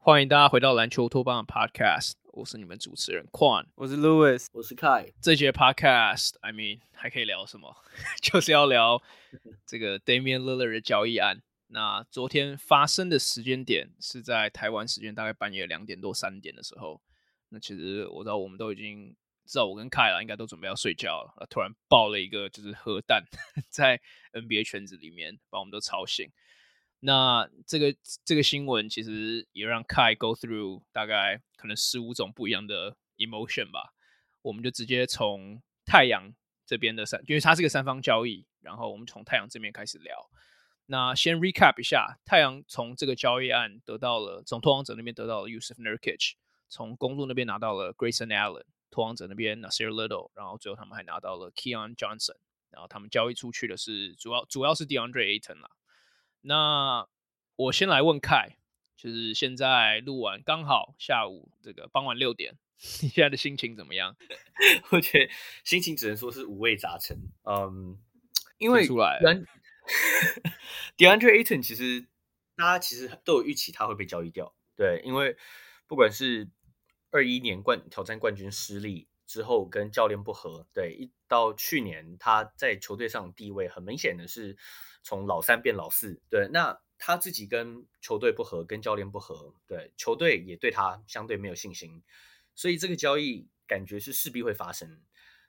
[0.00, 5.12] 欢迎大家回到篮球托邦的 Podcast，我是你们主持人 Quan，我是 Louis，我是 Kai。
[5.20, 7.76] 这节 Podcast，I mean 还可以聊什么？
[8.22, 9.02] 就是要聊
[9.66, 11.42] 这个 Damian Lillard 的交易案。
[11.66, 17.02] 那昨天发生的时间点是在台湾时间大概半夜两点多三点的时候。
[17.50, 19.16] 那其实我知道我们都已经
[19.46, 21.46] 知道，我跟凯尔应该都准备要睡觉了。
[21.48, 23.24] 突然爆了一个就是核弹
[23.70, 24.00] 在
[24.32, 26.30] NBA 圈子里面，把我们都吵醒。
[27.00, 33.94] 那这个这个新闻其实也让凯 go through 大概可能十五种不一样的 emotion 吧。
[34.42, 36.34] 我们就直接从太阳
[36.66, 40.28] 这边的三，因为它是个三方交易，然后我们从太阳这边开始聊。
[40.86, 46.32] 那先 recap 一下，太阳从这个交易案得到了，从拓荒者那边得到了 Jusuf Nurkic，
[46.68, 52.36] 从公路那边拿到了 Grayson Allen，拓荒者那边 Nassir Little，然后最后他们还拿到了 Keon Johnson，
[52.70, 55.70] 然后他们交易出去的是主要主要是 DeAndre Ayton 啦。
[56.42, 57.06] 那
[57.56, 58.56] 我先来问凯，
[58.96, 62.56] 就是现在录完刚好下午这个傍晚六点，
[63.02, 64.16] 你现在的心情怎么样？
[64.90, 65.32] 我觉得
[65.64, 67.16] 心情只能说是五味杂陈。
[67.44, 67.98] 嗯，
[68.58, 69.20] 因为出来
[70.96, 72.06] DeAndre Ayton 其实
[72.56, 75.36] 大家其实都有预期他会被交易掉，对，因为
[75.86, 76.48] 不管是
[77.10, 84.56] 二一年冠挑战冠军失利之后跟教练不合，对，一到去年他在球队上的地位很明显的是。
[85.04, 92.02] 从老三变老四，对，那他自己跟球队不合，跟教练不合，对，球队也对他相对没有信心，
[92.54, 95.00] 所以这个交易感觉是势必会发生。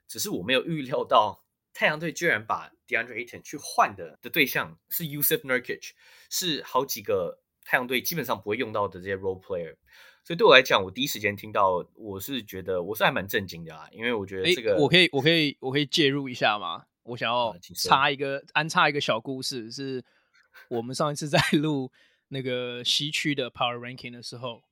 [0.06, 1.44] 只是我没有预料到
[1.74, 5.90] 太阳队居然把 DeAndre Ayton 去换的的对象是 Jusuf Nurkic，
[6.30, 9.76] 是好几个太阳队基本上不会用到的这些 role player。
[10.30, 16.86] 所以对我来讲，我第一时间听到，我是觉得我是还蛮震惊的啊，因为我觉得这个，我可以，我可以，我可以介入一下吗？
[17.02, 20.04] 我想要插一个、啊、安插一个小故事，是
[20.68, 21.90] 我们上一次在 录
[22.28, 24.62] 那个西区的 Power Ranking 的时候，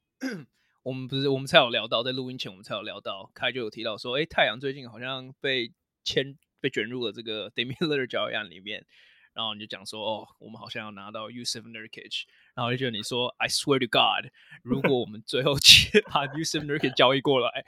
[0.84, 5.72] 我们不是我们才有聊到，在录音前我们才有聊到，开就有提到说，哎、欸，太阳最近好像被
[6.04, 8.87] 牵被卷入了这个 Damian Lillard 交易案里面，
[9.33, 12.27] 然后你就讲说，哦，我们好像要拿到 Jusuf Nurkic，
[12.59, 14.33] 然后就觉得你说，I swear to God，
[14.65, 17.65] 如果我们最后去把 Jusuf Nurkic 交易过来。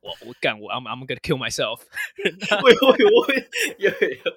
[0.00, 1.82] 我我干我 I'm I'm gonna kill myself。
[2.62, 2.96] 喂喂
[3.28, 4.32] 喂，有有。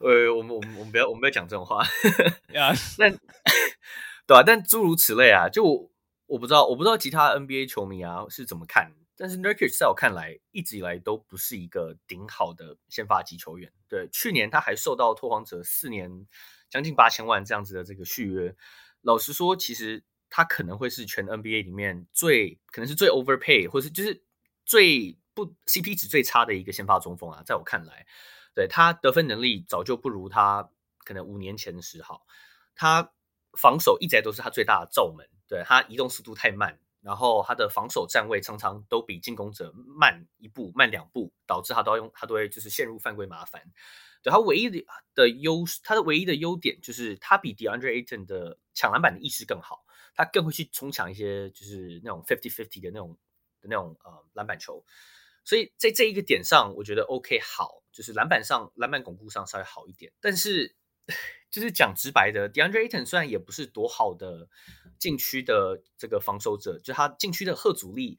[0.00, 1.84] 呃，我们我们我们不要我们不要讲这种话。
[2.54, 3.10] 呀，那
[4.26, 5.90] 对啊，但诸如此类啊，就我，
[6.28, 13.70] 我不知道我不知道其他 NBA 球迷啊是怎么看，但是 Nurkic 在我看来一直以来都不是一个顶好的先发级球员。
[13.88, 16.26] 对，去年他还受到拓荒者四年
[16.70, 18.56] 将近八千万这样子的这个续约。
[19.02, 20.04] 老实说，其实。
[20.30, 24.22] 他可能会是全 NBA 里面最可能是最 overpay，或是就是
[24.66, 28.06] 最不 CP 值最差的一个先发中锋啊，在我看来，
[28.54, 30.68] 对，他得分能力早就不如他
[30.98, 32.26] 可能五年前的时好，
[32.74, 33.10] 他
[33.58, 36.78] 防守一直都是他最大的罩门，对，他移动速度太慢，
[37.08, 43.62] 然后他的防守站位常常都比进攻者慢一步、慢两步，导致他都要用他都会就是陷入犯规麻烦。
[44.22, 49.86] 对，他唯一的的优势他的唯一的优点就是他比 DeAndre Ayton 的抢篮板的意识更好。
[50.14, 53.16] 他更会去冲抢一些，就是那种 fifty fifty 的那种
[53.60, 54.84] 的那种呃篮板球，
[55.44, 60.12] 所以在这一个点上，我觉得 OK 好，就是篮板上篮板巩固上稍微好一点。
[60.20, 60.74] 但是
[61.50, 64.48] 就是讲直白的，DeAndre Ayton 虽然也不是多好的
[64.98, 68.18] 禁区的这个防守者，就他禁区的吓阻力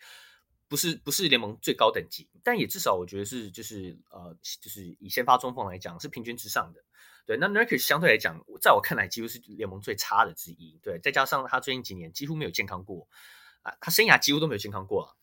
[0.68, 6.84] 不是不是联盟最高等级，但也至少我觉得是就是呃就是以先发中锋来讲是平均之上的。
[7.26, 10.80] 对，那 Nurkic 相对来讲，在我看来几乎是联盟最差的之一。
[10.82, 13.08] 对，再加上他最近几年几乎没有健康过
[13.62, 15.14] 啊，他生涯几乎都没有健康过啊。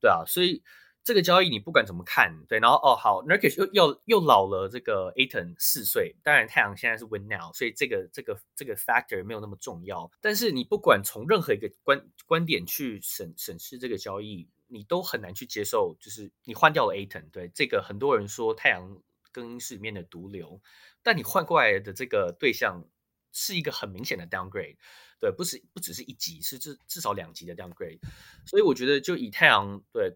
[0.00, 0.64] 对啊，所以
[1.04, 10.10] 这个交易你不管怎么看，对，然后哦好，Nurkic 又又又老了这个 Ayton 四岁，当然太阳现在是 Win Now，所以这个这个这个 factor 没有那么重要。
[10.22, 18.98] 但是你不管从任何一个观观点去审审视这个交易，你都很难去接受，就是你换掉了 Ayton，对，这个很多人说太阳
[19.30, 20.62] 更衣室里面的毒瘤。
[21.02, 22.82] 但你换过来的这个对象
[23.30, 24.78] 是一个很明显的 downgrade，
[25.20, 27.98] 对，不是不只是一级，是至至少两级的 downgrade，
[28.46, 30.14] 所以我觉得就以太阳对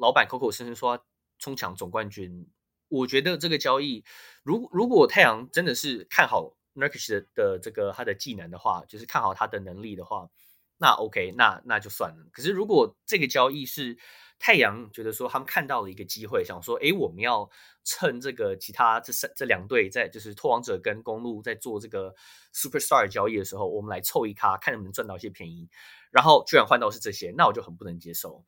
[0.00, 1.04] 老板口口声声说
[1.38, 2.48] 冲抢总冠军，
[2.88, 4.02] 我觉得这个交易，
[4.42, 10.30] 如如果太阳真的是看好 Nurkic 的的这个他的技能的话，就是看好他的能力的话，
[10.78, 12.26] 那 OK，那那就算了。
[12.32, 13.98] 可是如果这个交易是
[14.38, 17.50] 太阳觉得说他们看到了一个机会，想说，哎，我们要
[17.84, 22.14] 趁这个其他这三这两队在就是拓王者跟公路在做这个
[22.54, 25.68] Superstar 交易的时候，我们来凑一咖，看能不能赚到一些便宜。
[26.10, 28.42] 然后居然换到是这些，那我就很不能接受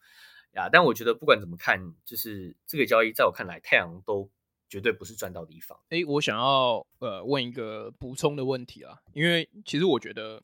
[0.55, 0.69] 呀。
[0.71, 4.31] 但我觉得不管怎么看，就是这个交易在我看来，太阳都
[4.69, 5.79] 绝对不是赚到的地方。
[5.91, 10.43] 哎，我想要呃问一个补充的问题啊，因为其实我觉得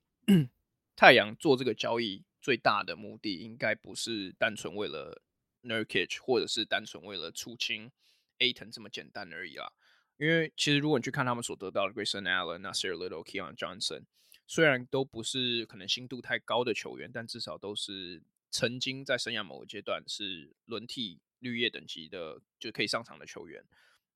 [0.97, 5.23] 太阳做这个交易最大的目的，应该不是单纯为了
[5.63, 7.91] Nurkic 或者是单纯为了出清
[8.39, 9.73] Ayton 这么简单而已啦。
[10.17, 14.03] 因为其实如果你去看他们所得到的 Grayson Allen、Nassir Little、Keyon Johnson，
[14.47, 23.65] 虽然都不是可能心度太高的球员，但至少都是曾经在生涯某个阶段是轮替绿叶等级的，就可以上场的球员。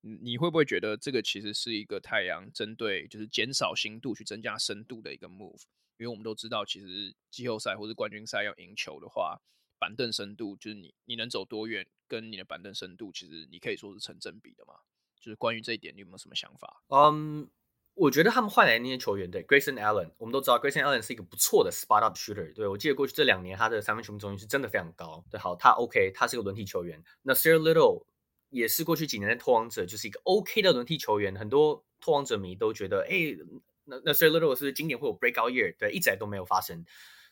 [0.00, 5.62] 你会不会觉得这个其实是一个太阳针对就是减少心度去增加深度的一个 move？
[5.98, 9.40] 因为我们都知道，其实季后赛或者冠军赛要赢球的话，
[9.78, 14.74] 板凳深度就是你你能走多远，跟你的板凳深度其实你可以说是成正比的嘛。
[15.20, 16.82] 就是关于这一点，你有没有什么想法？
[16.88, 17.48] 嗯、
[17.94, 22.54] 我觉得他们换来那些球员，对 Grayson Allen，我们都知道 Grayson Allen 是一个不错的 spot up shooter。
[22.54, 25.24] 对，我记得过去这两年他的三分球命中率是真的非常高。
[25.30, 27.02] 对，好，他 OK，他是个轮替球员。
[27.22, 28.04] 那 Nassir Little
[28.48, 33.36] 也是过去几年的拓荒者就是一个 OK 的轮替球员，很多拓荒者迷都觉得，哎，
[33.84, 36.84] 那 Nassir Little 是今年会有 breakout year，对，一直都没有发生。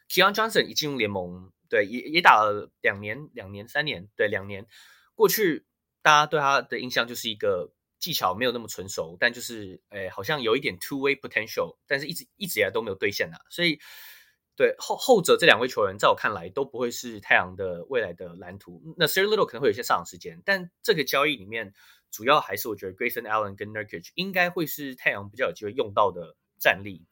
[0.08, 4.66] Keon Johnson 一进入联盟，对，也也打了两年、两年、三年，对，两年。
[5.14, 5.64] 过去
[6.02, 13.36] 大家对他的印象就是一个技巧没有那么纯熟，但就是，诶，好像有一点 two way potential，但是一直一直以来都没有兑现呐。
[13.50, 13.78] 所以，
[14.56, 18.82] 对后后者这两位球员，在我看来都不会是太阳的未来的蓝图。
[18.96, 21.72] 那 Sir Little 可能会有些上场时间，但这个交易里面，
[22.10, 27.04] 主要还是我觉得 Grayson Allen 跟 Nurkic 应该会是太阳比较有机会用到的战力。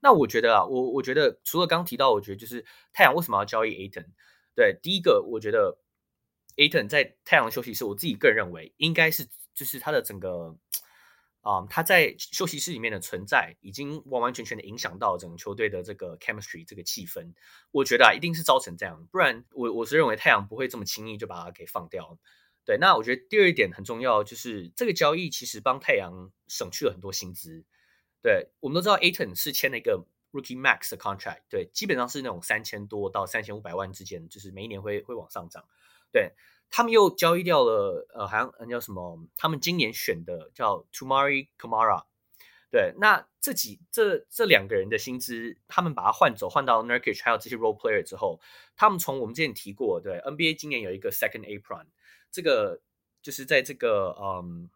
[0.00, 4.06] 那我觉得啊，我我觉得除了刚提到，我觉得就是太阳为什么要交易 Aton？
[4.54, 5.78] 对，第一个我觉得
[6.56, 9.28] Aton 在太阳休息室，我自己个人认为应该是
[9.60, 10.56] 就是他的整个
[11.42, 17.34] 啊、他在休息室里面的存在，已经完完全全的影响到整个球队的这个 chemistry 这个气氛。
[17.70, 22.18] 我觉得啊，一定是造成这样，不然我我是认为太阳不会这么轻易就把它给放掉。
[22.64, 27.66] 对，那我觉得第二一点很重要，就是这个交易其实帮太阳省去了很多薪资。
[28.22, 35.64] 对，我们都知道，Aton 是签了一个 Rookie Max 的 contract，对，基本上是那种三千多到三千五百万之间，就是每一年会会往上涨。
[36.12, 36.32] 对，
[36.70, 39.18] 他们又交易掉了，呃，好像叫什么？
[39.36, 42.04] 他们今年选的叫 Toumani Camara。
[42.70, 48.40] 对，那这几这这两个人的薪资，他们把它换走，换到 Nurkic 还有这些 Role Player 之后，
[48.76, 51.86] 他们从我们之前提过，对 NBA 今年有一个 Second Apron，
[52.30, 52.80] 这个
[53.22, 54.70] 就是在这个嗯。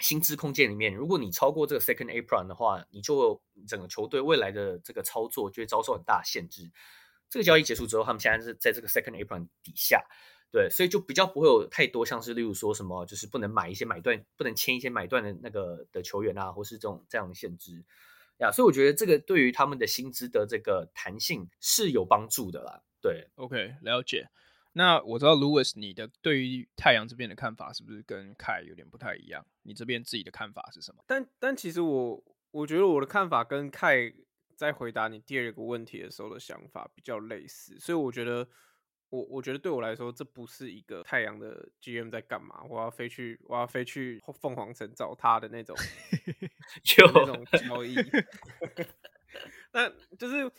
[0.00, 6.70] 薪资空间里面，如果你超过这个 second apron 的话，你就整个球队未来的这个操作就会遭受很大限制。
[7.30, 10.04] 这个交易结束之后，他们现在是在这个 second apron 底下，
[10.52, 17.84] 对，所以就比较不会有太多像是例如说什么，就是不能买一些买断，不能签一些买断的那个的球员啊，或是这种这样的限制
[18.38, 18.52] 呀。
[18.52, 22.82] 所以我觉得这个对于他们的薪资的这个弹性是有帮助的啦。
[23.00, 24.28] 对，OK，了解。
[24.76, 29.46] 那我知道 Louis，你的对于太阳这边的看法是不是跟凯有点不太一样？
[29.62, 31.04] 你这边自己的看法是什么？
[31.06, 34.12] 但但其实我我觉得我的看法跟凯
[34.56, 38.48] 在回答你第二个问题的时候的想法比较类似，所以我觉得
[39.10, 45.76] 我我觉得对我来说，这不是一个太阳的 GM 在干嘛，我要飞去我要飞去凤凰城找他的那种，
[46.82, 47.94] 就那种交易。
[49.72, 49.88] 那
[50.18, 50.50] 就是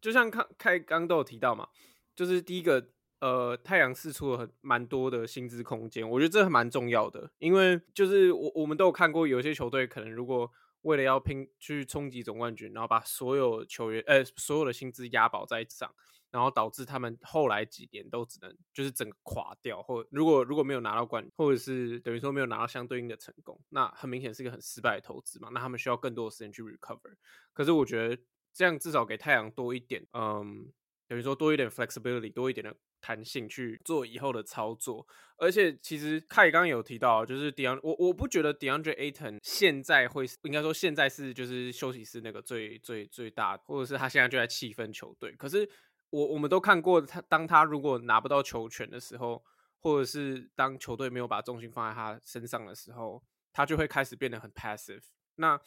[0.00, 1.68] 就像凯凯刚都有提到嘛，
[2.16, 2.90] 就是第一个。
[3.20, 10.50] 呃，太阳释出了很蛮多的薪资空间，我觉得这还蛮重要的，因为就是我我们都有看过，有些球队可能如果
[10.82, 15.90] 为了要拼去冲击总冠军，然后把所有球员呃所有的薪资押宝在上，
[16.30, 27.14] 然后导致他们后来几年都只能就是整个垮掉，或如果如果没有拿到冠，或者是等于说没有拿到相对应的成功，那很明显是一个很失败的投资嘛，那他们需要更多的时间去 recover。
[27.54, 30.70] 可是我觉得这样至少给太阳多一点，嗯，
[31.08, 32.76] 等于说多一点 flexibility，多一点的。
[33.04, 35.06] 弹性去做以后的操作，
[35.36, 45.32] 而且其实凯刚刚有提到，就是 DeAndre，我我不觉得 DeAndre Ayton 现在会应该说现在是就是休息室那个最最最大，或者是他现在就在气氛球队。
[45.32, 45.68] 可是
[46.08, 49.44] 我我们都看过他，当他如果拿不到球权的时候，
[49.80, 55.02] 或者是当球队没有把重心放在他身上的时候，他就会开始变得很 passive。
[55.36, 55.60] 那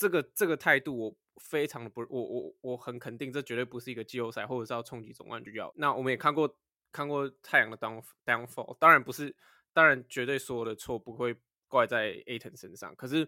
[0.00, 1.16] 这个这个态度我。
[1.42, 5.72] 非常的不，我我我很肯定，这绝对不是一个季后赛或者是要冲击总冠军要。
[5.74, 6.54] 那我们也看过
[6.92, 9.34] 看过太阳的 down downfall，当然不是，
[9.72, 11.34] 当然绝对所有的错不会
[11.66, 12.94] 怪在 Aton 身上。
[12.94, 13.26] 可是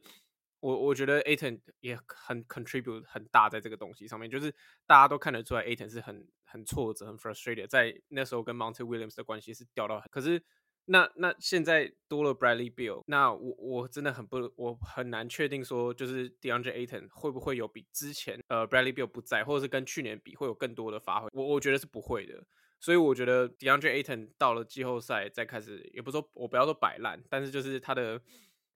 [0.60, 4.54] 我我觉得 Aton 也很 contribute 很大在这个东西上面，就是
[4.86, 10.44] 大家都看得出来 Aton 是很很挫折、很 frustrated，在那时候跟 Monty Williams 的关系是掉到，可是
[10.86, 22.44] 那那现在多了 Bradley Beal，那我我真的很不，我很难确定说，就是 DeAndre Ayton 会不会有比之前呃 Bradley Beal 不在，或者是跟去年比会有更多的发挥，我我觉得是不会的，
[22.80, 28.20] 所以我觉得 DeAndre Ayton 到了季后赛再开始，也不说我不要说摆烂，但是就是他的。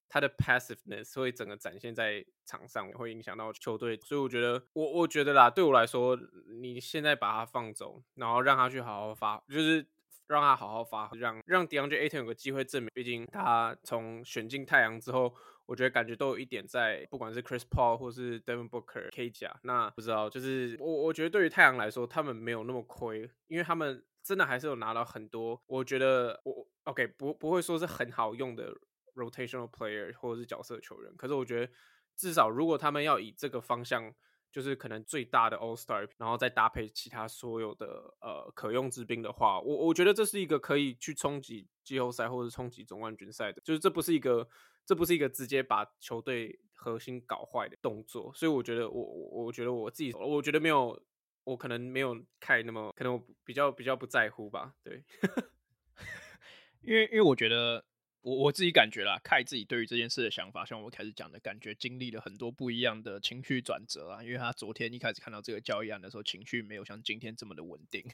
[0.08, 6.16] 他的 passiveness 会整个展现在场上，会影响到球队，所以我觉得，我我觉得啦，对我来说，
[6.60, 9.84] 你现在把他放走，然后让他去好好发，就是
[10.28, 15.34] 让他好好发挥，让让 DeAndre Ayton 有个机会证明，毕竟他从选进太阳之后，
[15.66, 28.72] 我觉得感觉都有一点在，不管是 Chris Paul 或是 Devin Booker K 甲，那不知道，就是我我觉得对于太阳来说，他们没有那么亏，因为他们真的还是有拿到很多，我觉得我 OK 不不会说是很好用的。
[29.16, 31.72] rotational player 或者是角色球员，可是我觉得
[32.14, 34.12] 至少如果他们要以这个方向，
[34.56, 44.48] 就是可能最大的 All Star，然后再搭配其他所有的呃可用之兵的话，我我觉得这是一个可以去冲击季后赛或者冲击总冠军赛的，就是这不是一个
[44.86, 50.98] 这不是一个直接把球队核心搞坏的动作，所以我觉得我我我觉得我自己我觉得没有
[51.44, 55.04] 我可能没有看那么可能我比较比较不在乎吧，对，
[56.80, 57.84] 因为因为我觉得。
[58.26, 64.20] 我我自己感觉啦，凯自己对于这件事的想法，像我们开始讲的感觉，经历了很多不一样的情绪转折啊。
[64.20, 68.04] 因为他昨天一开始看到这个交易案的时候，情绪没有像今天这么的稳定。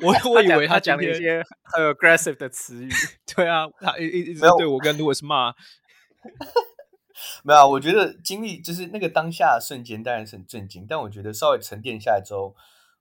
[0.00, 2.90] 我 我以为他讲了一些很 aggressive 的词语。
[3.34, 5.52] 对啊，他一一一直对我跟 Louis 骂。
[7.42, 10.86] 没有，我觉得经历就是那个当下的瞬间，当然是很震惊。
[10.88, 12.54] 但我觉得稍微沉淀下来之后。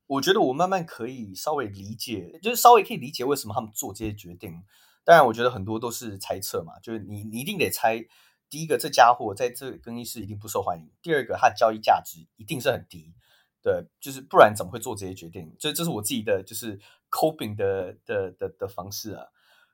[0.07, 4.63] 我觉得我慢慢可以稍微理解，就是稍微可以理解为什么他们做这些决定。
[5.03, 8.05] 当然，我觉得很多都是猜测嘛，就是你你一定得猜，
[8.49, 13.13] 第一个这家伙在这更衣室一定不受欢迎，第二个他的交易价值一定是很低，
[13.61, 15.55] 对，就是不然怎么会做这些决定？
[15.59, 19.27] 这这是我自己的就是 coping 的的的的方式啊。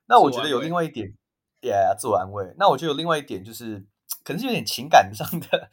[0.07, 1.15] 那我觉得有另外一点，
[1.61, 2.53] 对啊，自我安慰。
[2.57, 3.85] 那我觉得有另外一点就是，
[4.23, 5.69] 可能是有点情感上的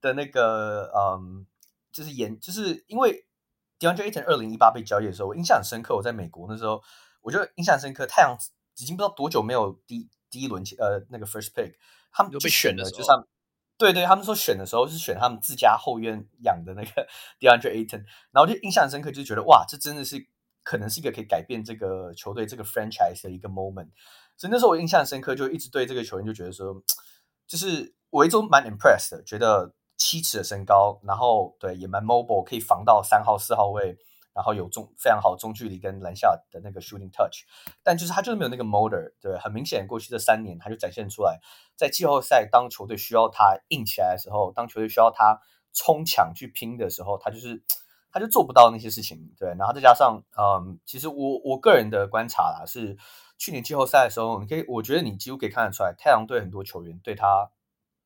[0.00, 1.46] 的那个，嗯，
[1.92, 3.27] 就是演，就是因为。
[3.78, 5.94] DeAndre Ayton 二零一八被交易的时候，我印象很深刻。
[5.94, 6.82] 我在美国那时候，
[7.22, 8.06] 我就印象深刻。
[8.06, 8.36] 太阳
[8.76, 11.74] 已经不知道多久没有第第一轮呃那个 first pick，
[12.10, 13.26] 他们就被选了，就像
[13.76, 17.08] 对对，他们说选的时候是选他们自家后院养的那个
[17.38, 20.26] DeAndre Ayton，然后就印象很深刻，就觉得哇，这真的是
[20.62, 23.90] 可能是一个可以改变这个球队这个 franchise 的一个 moment。
[24.36, 26.82] 所以那时候我印象深刻，就一直对这个球员就觉得说，
[27.46, 29.74] 就是我一直蛮 impressed 的，觉得。
[29.98, 33.98] 七尺的身高，然后对也蛮 mobile，可以防到三号、四号位，
[34.32, 37.42] 然后有中非常好中距离跟篮下的那个 shooting touch，
[37.82, 41.40] 但就是他就是没有那个 motor，对，很明显过去这三年他就展现出来，
[41.76, 45.40] 在季后赛当球队需要他硬起来的时候，当球队需要他
[45.74, 47.60] 冲抢去拼的时候，他就是
[48.12, 52.96] 他就做不到那些事情，对，然后再加上，嗯，其实我我个人的观察啦，是
[53.36, 57.50] 去年季后赛的时候，你可以我觉得你几乎可以看得出来，太阳队很多球员对他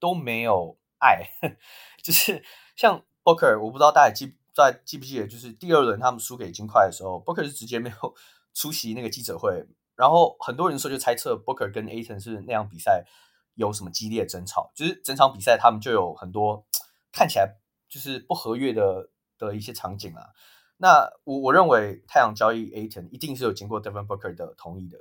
[0.00, 0.78] 都没有。
[1.02, 1.28] 爱，
[2.00, 2.44] 就是
[2.76, 8.14] 像 Booker，我不知道大家记在记不记得，就是第二轮他们输给金块的时候，Booker 是直接没有
[8.54, 9.66] 出席那个记者会，
[9.96, 13.04] 然后很多人说就猜测 Booker 跟 Aton 是那样比赛
[13.54, 16.64] 有什么激烈争吵，就是整场比赛他们就有很多
[17.12, 17.56] 看起来
[17.88, 20.26] 就是不合约的的一些场景啊。
[20.76, 24.98] 那我我认为太阳交易 Aton 一定是有经过 Devin Booker 的同意的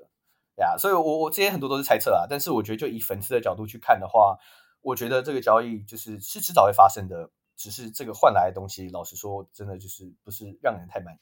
[0.55, 4.37] 呀，所以我我这些很多都是猜测啊，但是我觉得就以粉丝的角度去看的话。
[4.81, 11.19] 我觉得这个交易就是是迟早会发生的，只是这个换来的东西，老实说，真的就是不是让人太满意。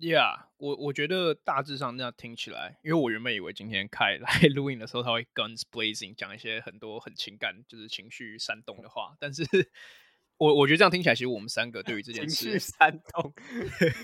[0.00, 9.42] Yeah，我我觉得大致上那样听起来，因为我原本以为今天开 来录音的时候他会 guns blazing 讲一些很多很情感，就是情绪煽动的话，但是
[10.38, 13.32] 我我觉得这样听起来，其实我们三个对于这件事情绪煽动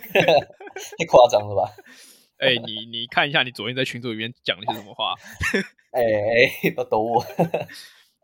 [0.09, 1.73] 太夸张了吧？
[2.39, 5.15] 哎、欸，你你看一下，你昨天在群组里面讲了些什么话？
[5.93, 7.25] 哎哎，不懂我。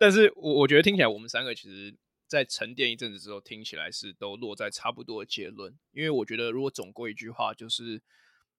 [0.01, 1.95] 但是我我觉得听起来，我们三个其实，
[2.27, 5.79] 在沉淀一阵子之后，听起来是都落在差不多的结论。
[5.93, 8.01] 因为我觉得，如果总归一句话，就是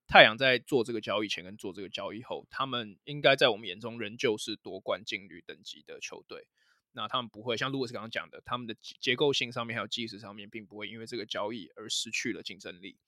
[0.07, 6.45] 太阳在做这个交易前跟做这个交易后，他们应该在我们眼中仍旧是夺冠劲旅等级的球队。
[6.91, 12.99] 那他们不会像路易斯刚刚讲的，他们的结构性上面还有技术上面，并不会因为这个交易而失去了竞争力。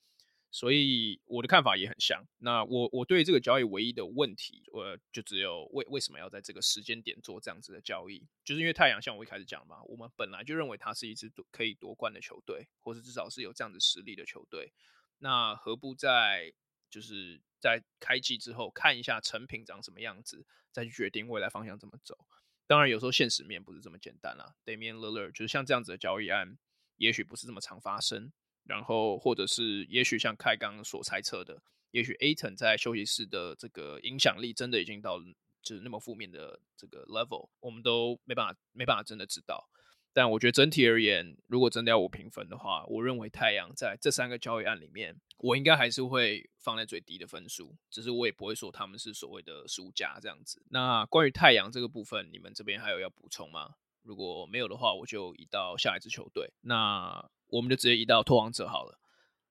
[0.53, 2.23] 所以我的看法也很像。
[2.37, 14.71] 那我我对这个交易唯一的问题，我就只有为为什么要在这个时间点做这样子的交易，就是因为太阳像我一开始讲嘛，我们本来就认为它是一支可以夺冠的球队，或是至少是有这样子实力的球队。
[15.17, 16.53] 那何不在
[16.87, 22.27] 就是在开季之后看一下成品长什么样子，再去决定未来方向怎么走。
[22.67, 24.53] 当然，有时候现实面不是这么简单啦。
[24.63, 26.59] Damian Lillard 就是像这样子的交易案，
[26.97, 28.31] 也许不是这么常发生。
[28.65, 35.19] 然后，或者是也许像凯刚所猜测的，也许 Aton 在休息室的这个影响力真的已经到
[35.61, 39.69] 就是那么负面的这个 level，我们都没办法没办法真的知道。
[40.15, 47.75] 但我觉得整体而言，如果真的要我评分的话，我认为太阳在这三个交易案里面，我应该还是会放在最低的分数。
[47.89, 50.61] 只是我也不会说他们是所谓的输家这样子。
[50.69, 53.73] 那关于太阳这个部分，你们这边还有要补充吗？
[54.03, 56.53] 如果没有的话，我就移到下一支球队。
[56.61, 58.99] 那我们就直接移到拓荒者好了。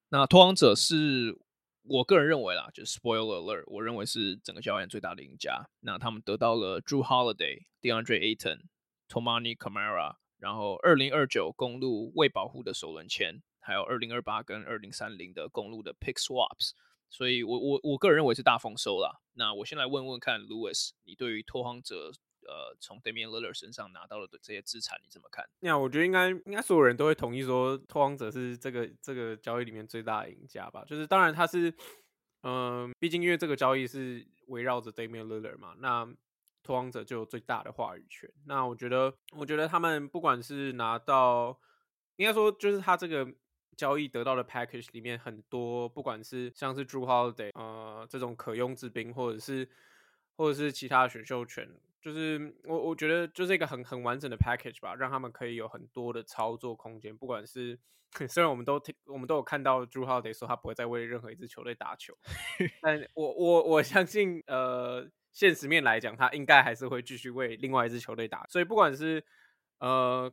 [0.09, 1.39] 那拓荒者是
[1.85, 5.69] 我个人认为啦，就是 spoiler alert，我认为是整个交易最大的赢家。
[5.81, 8.63] 那他们得到了 Jrue Holiday、DeAndre Aton、
[9.09, 10.17] Tomani Camara。
[10.39, 16.73] 然后，二零二九公路未保护的首轮签，还有二零二八跟二零三零的公路的 pick swaps，
[17.09, 19.21] 所以我我我个人认为是大丰收啦。
[19.35, 22.11] 那我先来问问看，Louis，你对于拓荒者
[22.47, 25.49] 呃从 Damian l i l l a r 身上拿到了的这些资产，你怎么看？
[25.61, 30.85] 那我觉得应该应该所有人都会同意说，拓荒者是这个这个交易里面最大的赢家吧？
[30.87, 31.71] 就是当然他是，
[32.43, 36.15] 嗯、呃，毕竟因为这个交易是围绕着 Damian l i l l a r 嘛，那。
[36.65, 38.31] 拓荒者就有最大的话语权。
[38.47, 41.59] 那我觉得，我觉得他们不管是拿到，
[42.15, 43.27] 应该说就是他这个
[43.77, 49.69] 交易得到的 package 里面很多，不管是像是 Jrue Holiday 呃这种可用之兵，或者是
[50.37, 51.69] 或者是其他的选秀权，
[52.01, 57.17] 就是我我觉得就是一个很很完整的 package 吧，让他们可以有很多的操作空间。
[57.17, 57.79] 不管是
[58.29, 62.17] 虽然我们都听我们都有看到朱浩得说他不会再为任何一支球队打球，
[62.81, 65.11] 但 我我我相信呃。
[65.35, 69.25] 现实面来讲，他应该还是会继续为另外一支球队打，所以不管是
[69.79, 70.31] 呃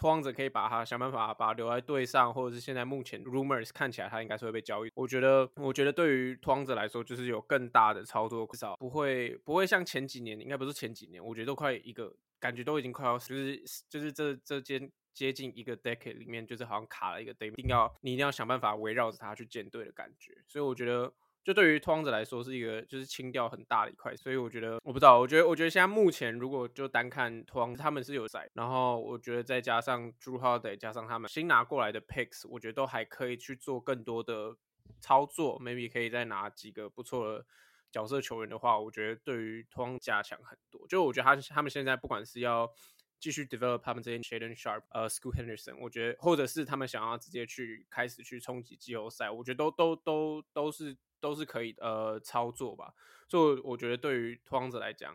[0.00, 4.90] 拓荒者可以把他想办法把他留在队上，或者是现在目前 rumors 看起来他应该是会被交易。
[4.94, 21.12] 我觉得，我觉得对于拓荒者来说，就是有更大的操作，至少不会不会像前几年，应该不是前几年，我觉得都快一个感觉都已经快要就是就是这这间接近一个 decade 里面，就是好像卡了一个 day，一定要你一定要想办法围绕着他去建队的感觉，所以我觉得。
[21.42, 34.54] 就对于拓荒者来说是一个就是清掉很大的一块，所以我觉得我不知道，我觉得我觉得现在目前如果就单看拓荒，他们是有在，然后我觉得再加上 Jrue Holiday 加上他们新拿过来的 picks，我觉得都还可以去做更多的
[35.00, 37.46] 操作，maybe 可以再拿几个不错的
[37.90, 40.86] 角色球员的话，我觉得对于拓荒加强很多。
[40.88, 42.70] 就我觉得他他们现在不管是要
[43.18, 50.94] 继续 develop 他们这些 Shaedon Sharp 呃 School Henderson，我觉得或者是他们想要直接去开始去冲击季后赛，我觉得都都都都是。
[51.20, 52.94] 都是可以呃操作吧，
[53.28, 55.14] 所以我觉得对于拓荒者来讲，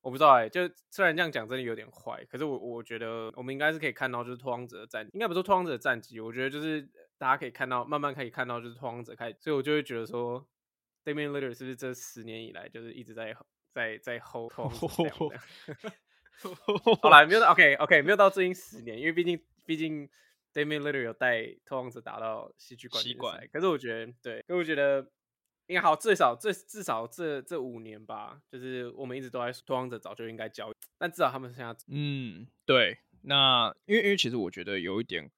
[0.00, 6.88] 我不知道哎、欸，就虽然这样讲真的有点坏，可是我我觉得我们应该是可以看到就是拓荒者的战，应该不是拓荒者的战绩，我觉得就是
[7.18, 10.44] 大家可以看到，慢慢可以看到就是拓荒者开始，所以我就会觉得说
[11.04, 13.36] ，Damian Lillard 是不是这十年以来就是一直在
[13.70, 15.14] 在在 hold 拓荒者
[17.00, 20.08] 好了，没有到 OK OK 没有到最近十年，因为毕竟毕竟
[20.52, 25.08] Damian Lillard 有带拓荒者打到西区冠军赛，可是我觉得对，可是我觉得。
[25.66, 35.30] 应该好，最少最至少这这五年吧，就是我们一直都在说拓荒者早就应该交易，但至少他们现在嗯，对，那因为因为其实我觉得有一点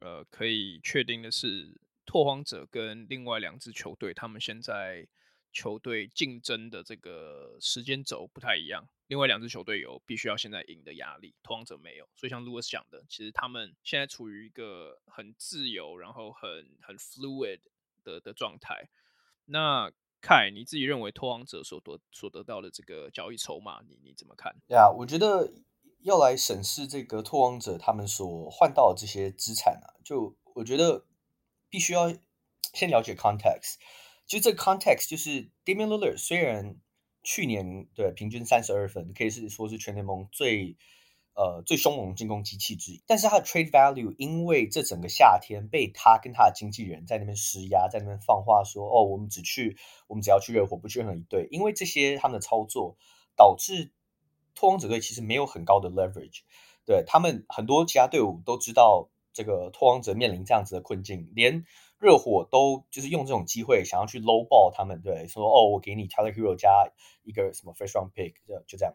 [0.00, 5.06] 呃可以确定的是，拓荒者跟另外两支球队，他们现在
[5.52, 8.88] 球队竞争的这个时间轴不太一样。
[9.08, 17.60] 另外两支球队有必须要现在赢的压力，拓荒者没有，所以像 Louis 讲的，其实他们现在处于一个很自由，然后很很 fluid
[18.02, 18.88] 的的状态。
[19.46, 24.54] 那凯，你自己认为拓荒者所得所得到的这个交易筹码，你你怎么看？
[24.68, 25.52] 呀，yeah, 我觉得
[26.02, 31.06] 要来审视这个拓荒者他们所换到的这些资产啊，就我觉得
[31.70, 32.12] 必须要
[32.74, 33.76] 先了解 context。
[34.26, 36.80] 就这个 context 就是 Damian Lillard 虽然
[37.22, 40.76] 去年对平均三十二分，可以是说是全联盟最。
[41.36, 51.46] 呃，最凶猛进攻机器之一，但是他的 trade value 因为这整个夏天被他跟他的经纪人在那边施压，在那边放话说，哦，我们只去，我们只要去热火，不去任何一队。
[51.50, 52.96] 因为这些他们的操作，
[53.36, 53.92] 导致
[54.54, 56.40] 拓荒者队其实没有很高的 leverage。
[56.86, 61.66] 对，他们很多其他队伍都知道这个拓荒者面临这样子的困境，连
[61.98, 66.90] 热火都就是用这种机会想要去 low ball 他们，对，说哦，我给你 Tyler Hero 加
[67.24, 68.94] 一个什么 first round pick，就就这样。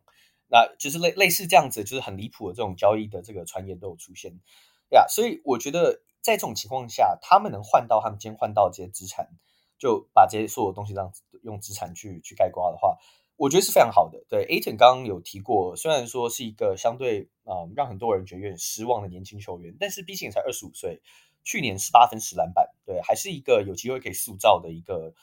[0.51, 4.33] 那就是类类似这样子，就是很离谱的这种交易的这个传言都有出现，
[4.89, 9.29] 对呀，所以我觉得在这种情况下，他们能换到他们今天换到这些资产，
[9.79, 12.97] 就把这些所有东西这样子用资产去去盖括的话，
[13.37, 14.25] 我觉得是非常好的。
[14.27, 21.01] 对，Aton 刚刚有提过，虽然说是一个相对啊、让很多人觉得有点失望的年轻球员，但是毕竟也才二十五岁，
[21.45, 25.13] 去年十八分十篮板，对，还是一个有机会可以塑造的一个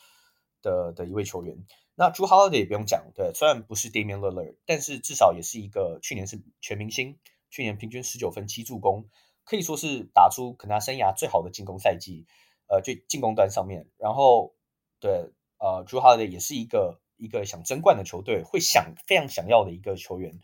[0.62, 1.66] 的的一位球员。
[1.98, 7.18] 那 Jrue Holiday 也不用讲，对，虽然不是 Damian Lillard，但是至少也是一个去年是全明星，
[7.50, 9.08] 去年平均十九分七助攻，
[9.44, 12.26] 可以说是打出可能他生涯最好的进攻赛季。
[12.70, 14.54] 呃，就进攻端上面，然后
[15.00, 20.38] 对，呃，Jrue Holiday 也是一个一个想争冠的球队会想非常想要的一个球员，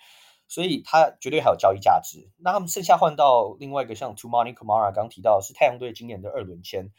[0.49, 2.31] 所以他绝对还有交易价值。
[2.39, 6.93] 那他们剩下换到另外一个像 Toumani Kamara 刚提到是太阳队今年的二轮签，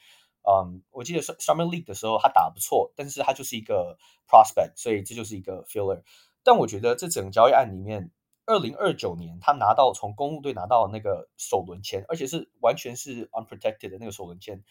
[0.47, 6.03] 嗯，我记得 Summer League 的时候他打得不错，但是他就是一个 prospect，所以这就是一个 filler。
[6.43, 8.11] 但我觉得这整个交易案里面，
[8.45, 14.63] 二零二九年他拿到从公路队拿到那个首轮签，而且是完全是 unprotected 的那个首轮签。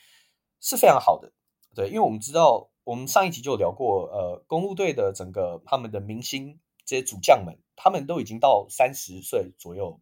[0.61, 1.31] 是非常好的，
[1.75, 10.01] 对，因为我们知道，我们上一集就聊过，呃，公路队的整个他们的明星这些主将们，他们都已经到三十岁左右，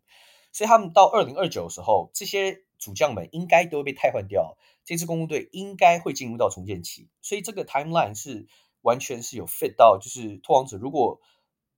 [0.52, 8.47] 所以他们到二零二九的时候，这些主将们应该都会被汰换掉，这支公路队应该会进入到重建期，所以这个 timeline 是
[8.81, 11.21] 完全是有 fit 到，就是拓荒者如果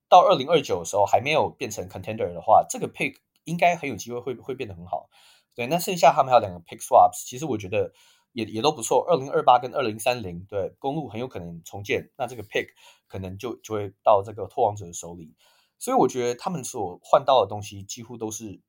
[0.09, 5.09] 到二零二九的时候还没有变成 contender 的话，这个 pick 应该很有机会会会变得很好，
[5.55, 7.93] 对，那剩下他们还有两个 pick swaps，其实我觉得。
[8.37, 12.67] 也也都不错，二零二八跟二零三零，对，公路很有可能重建，那这个 pick
[13.07, 15.37] 可能就就会到这个拓荒者的手里，
[15.79, 18.61] 所以我觉得他们所换到的东西几乎都是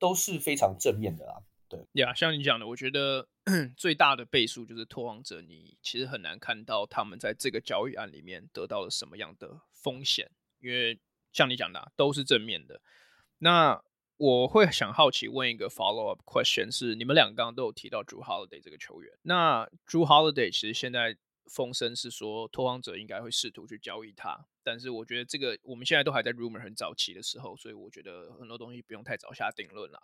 [0.00, 1.44] 都是非常正面的啦。
[1.72, 3.26] 对，呀，像你讲的，我觉得
[3.76, 10.30] 最大的倍数就是拓荒者，你其实很难看到他们在这个交易案里面得到了什么样的风险，
[10.60, 11.00] 因为
[11.32, 12.82] 像你讲的、啊，都是正面的。
[13.38, 13.82] 那
[14.18, 30.00] 我会想好奇问一个 follow up question，是你们两个刚刚都有提到 Drew Holiday 这个球员，那 Drew Holiday 其实现在风声是说拓荒者应该会试图去交易他，但是我觉得这个我们现在都还在 rumor 很早期的时候，所以我觉得很多东西不用太早下定论了。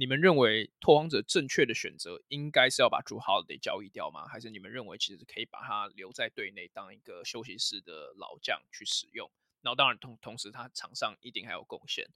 [0.00, 4.26] 你们认为拓荒者正确的选择应该是要把 Jrue Holiday 交易掉吗？
[4.26, 9.30] 还是你们认为其实可以把他留在队内当一个休息室的老将去使用？
[9.60, 12.08] 然后当然同同时他场上一定还有贡献。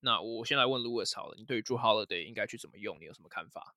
[0.00, 3.00] 那我先来问 Louis 好了，你对于 Jrue Holiday 应该去怎么用？
[3.00, 3.74] 你有什么看法？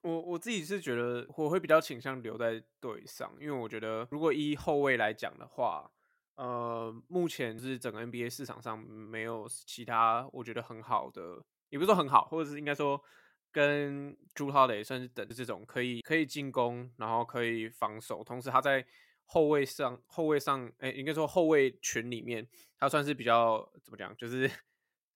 [0.00, 5.92] 我我自己是觉得我会比较倾向留在队上，因为我觉得如果以后卫来讲的话，
[6.34, 13.02] 呃，目前是整个 NBA 市场上没有其他我觉得很好的，也不是说很好，或者是应该说
[13.52, 18.84] 跟朱涛磊算是等这种可以可以进攻，然后可以防守，同时他在
[19.24, 22.46] 后卫上后卫上，哎、应该说后卫群里面，
[22.78, 24.50] 他算是比较怎么讲，就是。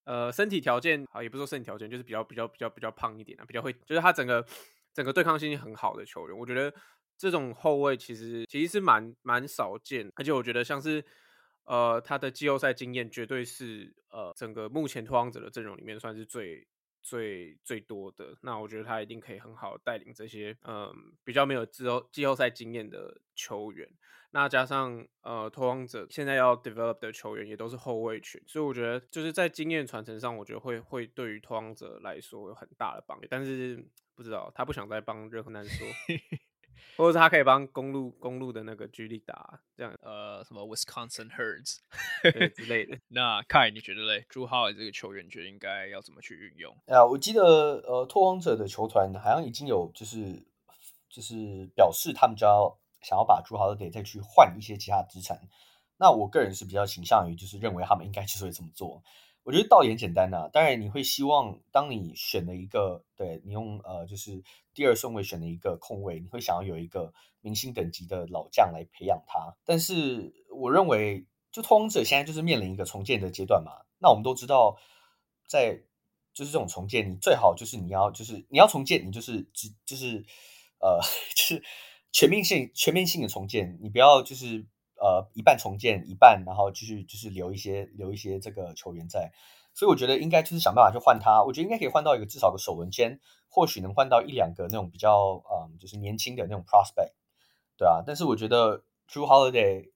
[0.04, 4.44] 呃，身体条件好，也不是说身体条件，就是比较比较比较比较胖一点啊，比较会，就是他整个
[4.92, 6.36] 整个对抗性很好的球员。
[6.36, 6.74] 我觉得
[7.16, 11.04] 这种后卫其实其实是蛮蛮少见，而且我觉得像是
[11.64, 16.66] 呃他的季后赛经验绝对是呃整个目前拓荒者的阵容里面算是最。
[17.04, 20.88] 最最多的，那我觉得他一定可以很好带领这些嗯
[21.24, 23.88] 比较没有季后季后赛经验的球员，
[24.30, 35.84] 那加上呃拓荒者现在要 develop 的球员也都是后卫群，所以我觉得就是在经验传承上，我觉得会会对于拓荒者来说有很大的帮助，但是不知道他不想再帮任何难说。
[36.96, 41.78] 或者是他可以帮公路公路的那个居力打这样，呃，什么 Wisconsin Herds
[42.54, 42.98] 之类的。
[43.08, 46.76] 那 Kai 你觉得嘞？Jrue Holiday 这个球员，觉得应该要怎么去运用？
[46.86, 47.42] 啊，我记得
[47.86, 50.44] 呃，拓荒者的球团好像已经有就是
[51.08, 55.40] 就是表示他们就要想要把 Jrue Holiday 再去换一些其他资产。
[55.98, 59.02] 那我个人是比较倾向于就是认为他们应该就是会这么做。
[59.44, 64.40] 我觉得道理很简单呐、啊，当然你会希望，当你选了一个，对你用呃，就是
[64.72, 69.56] 第二顺位选了一个控卫，你会想要有一个明星等级的老将来培养他。
[69.64, 73.72] 但是我认为，就通者现在就是面临一个重建的阶段嘛。
[73.98, 74.76] 那我们都知道，
[75.48, 75.82] 在
[76.32, 80.24] 就是这种重建，你最好就是你要就是你要重建，你就是只就是
[80.78, 81.00] 呃，
[81.34, 81.62] 就是
[82.12, 84.66] 全面性全面性的重建，你不要就是。
[85.02, 89.32] 呃，一半重建，一半然后继续就是留一些留一些这个球员在，
[89.74, 91.42] 所以我觉得应该就是想办法去换他。
[91.42, 97.14] 我觉得应该可以换到一个至少个首轮签，或许能换到一两个那种比较嗯，就是年轻的那种 prospect，
[97.76, 98.04] 对啊。
[98.06, 99.90] 但是我觉得 true Holiday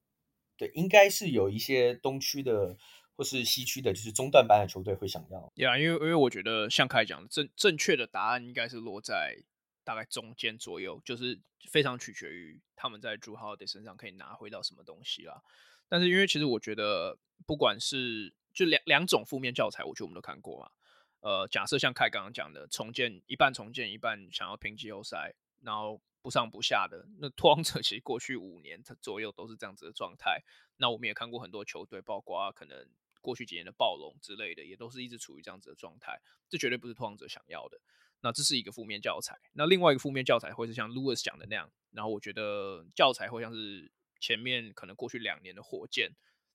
[0.56, 2.76] 对应该是有一些东区的
[3.14, 5.52] 或是西区的，就是中段班的球队会想要。
[5.54, 9.36] 对啊，因为因为我觉得像凯讲正正确的答案应该是落在。
[9.86, 15.40] 大概中间左右，就是非常取决于他们在 Jrue Holiday 身上可以拿回到什么东西啦。
[15.88, 20.70] 但是因为其实我觉得，不管是就两两种负面教材，我觉得我们都看过嘛。
[21.20, 30.42] 呃，假设像凯刚刚讲的，重建一半重建一半想要拼季后赛，然后不上不下的，那拓荒者其实过去五年左右都是这样子的状态。
[30.78, 32.88] 那我们也看过很多球队，包括可能
[33.20, 36.20] 过去几年的暴龙之类的，也都是一直处于这样子的状态。
[36.48, 37.80] 这绝对不是拓荒者想要的。
[38.20, 39.38] 那这是一个负面教材。
[39.52, 46.12] 那另外一个负面教材会是像 Louis 讲的那样，然后我觉得教材会像是前面可能过去两年的火箭，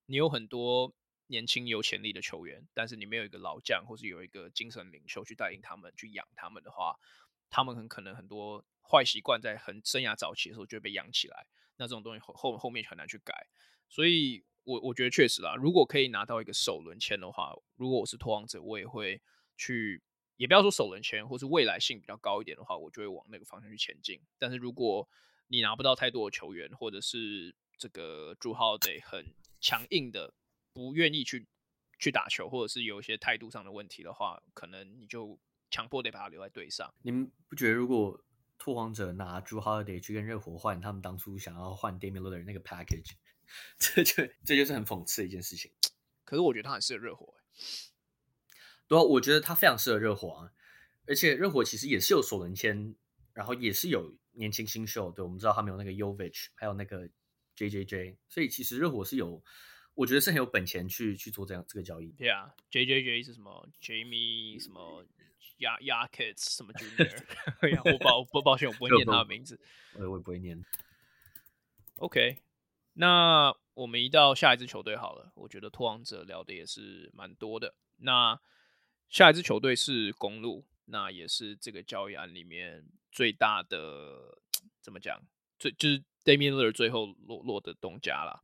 [0.08, 0.94] 你有很多
[1.28, 6.98] 年轻有潜力的球员，但是你没有一个老将，或是有一个精神领袖去带领他们去养他们的话，
[7.50, 11.48] 他们很可能很多坏习惯在很生涯早期的时候就会被养起来。
[11.78, 13.48] 那这种东西后后后面很难去改。
[13.88, 19.22] 所以我我觉得确实啦，如果可以拿到一个首轮签的话，如果我是拓荒者，我也会
[19.58, 20.02] 去，
[20.42, 24.20] 也不要说首轮签，或是未来性比较高一点的话，我就会往那个方向去前进。
[24.40, 25.08] 但是如果
[25.48, 30.34] 你拿不到太多的球员，或者是这个 Jrue Holiday 很强硬的。
[30.74, 31.46] 不愿意去
[32.00, 35.38] 去打球，或者是有一些态度上的问题的话，可能你就
[35.70, 36.94] 强迫得把他留在队上。
[37.02, 38.24] 你们不觉得，如果
[38.58, 43.16] 拓荒者拿 Jrue Holiday 去跟热火换，他们当初想要换 Damian Lillard 那个 package，
[43.78, 45.70] 这就这就是很讽刺的一件事情。
[46.24, 47.34] 可是我觉得他很适合热火，
[48.92, 50.52] 对啊，我觉得他非常适合热火啊。
[51.08, 52.94] 而且热火其实也是有首轮签，
[53.34, 55.10] 然后也是有年轻新秀。
[55.12, 57.08] 对，我们知道他们有那个 Yovich，还有那个
[57.56, 59.42] JJJ，所以其实热火是有。
[59.94, 62.08] 我觉得是很有本钱去去做这样这个交易。
[62.18, 65.06] 对啊，JJJ 是什么？Jamie 什么
[65.60, 67.84] ？Jackets 什么 Junior？
[67.94, 69.60] 我抱不抱歉，我不会 念他的名字。
[69.96, 70.64] 我我也不会念。
[71.96, 72.42] OK，
[72.94, 75.34] 那我们移到下一支球队好了。
[75.36, 77.76] 我觉得拓王者聊的也是蛮多的。
[77.98, 78.40] 那
[79.12, 84.40] 下一支球队是公路，那也是这个交易案里面最大的
[84.82, 85.22] 怎么讲？
[85.60, 88.42] 最就是 Damian Lillard 最后落落的东家啦。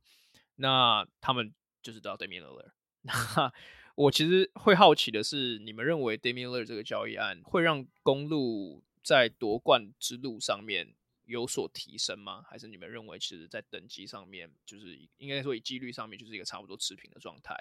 [0.56, 2.70] 那他们就是到 Damian Lillard。
[3.96, 12.44] 我其实会好奇的是，你们认为 Damian Lillard 这个交易案会让公路在夺冠之路上面有所提升吗？
[12.46, 17.56] 还是你们认为，其实，在等级上面，就是应该说以几率上面，就是一个差不多持平的状态？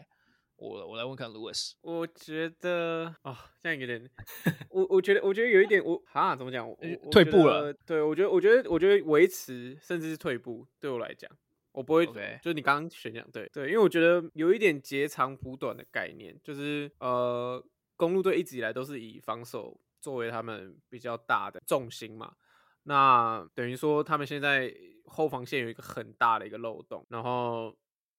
[0.57, 1.73] 我我来问看 Louis，。
[1.81, 4.09] 我觉得啊、哦，这样有点，
[4.69, 6.67] 我我觉得我觉得有一点，我啊怎么讲？
[7.11, 7.71] 退步了。
[7.85, 11.29] 对，我觉得我觉得我觉得维持甚至是退步，对我来讲。
[11.73, 12.37] 我不会，Okay.
[12.39, 17.63] 就是你刚刚选项对对，因为我觉得有一点截长补短的概念，就是呃，
[17.95, 22.33] 公路队一直以来都是以防守作为他们比较大的重心嘛，
[22.81, 24.73] 那等于说他们现在
[25.05, 27.77] 后防线有一个很大的一个漏洞，然后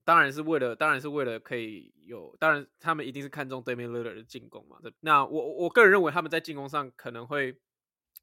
[0.09, 7.55] 当然是为了，当然是为了可以有，当然他们一定是看中 Damian Lillard 的进攻嘛，那我我个人认为他们在进攻上可能会，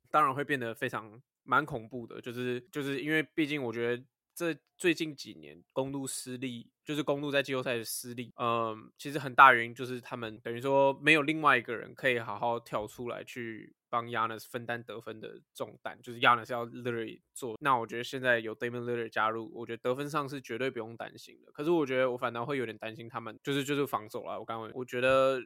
[0.10, 4.04] 当然会变得非常蛮恐怖的，就是就是因为毕竟我觉得。
[4.38, 8.34] 这最近几年公路失利，就是公路在季后赛的失利。
[8.36, 17.58] 嗯，其实很大原因就是他们等于说没有另外一个人可以好好跳出来去帮 Yannis 分担得分的重担，就是 Yannis 要 Lillard 做。
[17.62, 21.52] 那我觉得现在有 Damian Lillard 加入，我觉得得分上是绝对不用担心的。
[21.54, 24.38] 可是我觉得我反倒会有点担心他们，就是就是防守啦。
[24.38, 25.40] 我刚刚我觉得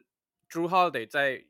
[0.48, 1.44] Jrue Holiday 在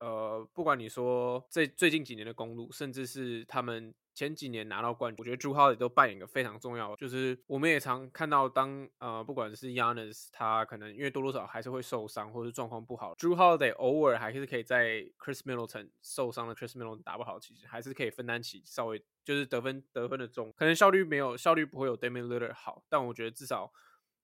[0.00, 3.94] 呃，不管你说这最近几年的公路，甚至是他们。
[4.20, 23.72] 前几年拿到冠军，我觉得朱浩也都扮演一个非常重要，就是我们也常看到当呃，不管是 Yanis，他可能因为多多少还是会受伤或者状况不好朱浩得偶尔还是可以在 Chris Middleton 受伤的 Chris Middleton 打不好，其实还是可以分担起稍微就是得分得分的重，可能效率没有效率不会有 Damian Lillard 好，但我觉得至少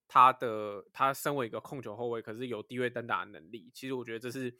[0.07, 4.55] 他的他身为一个控球后卫，可是有低位单打的能力，其实我觉得这是。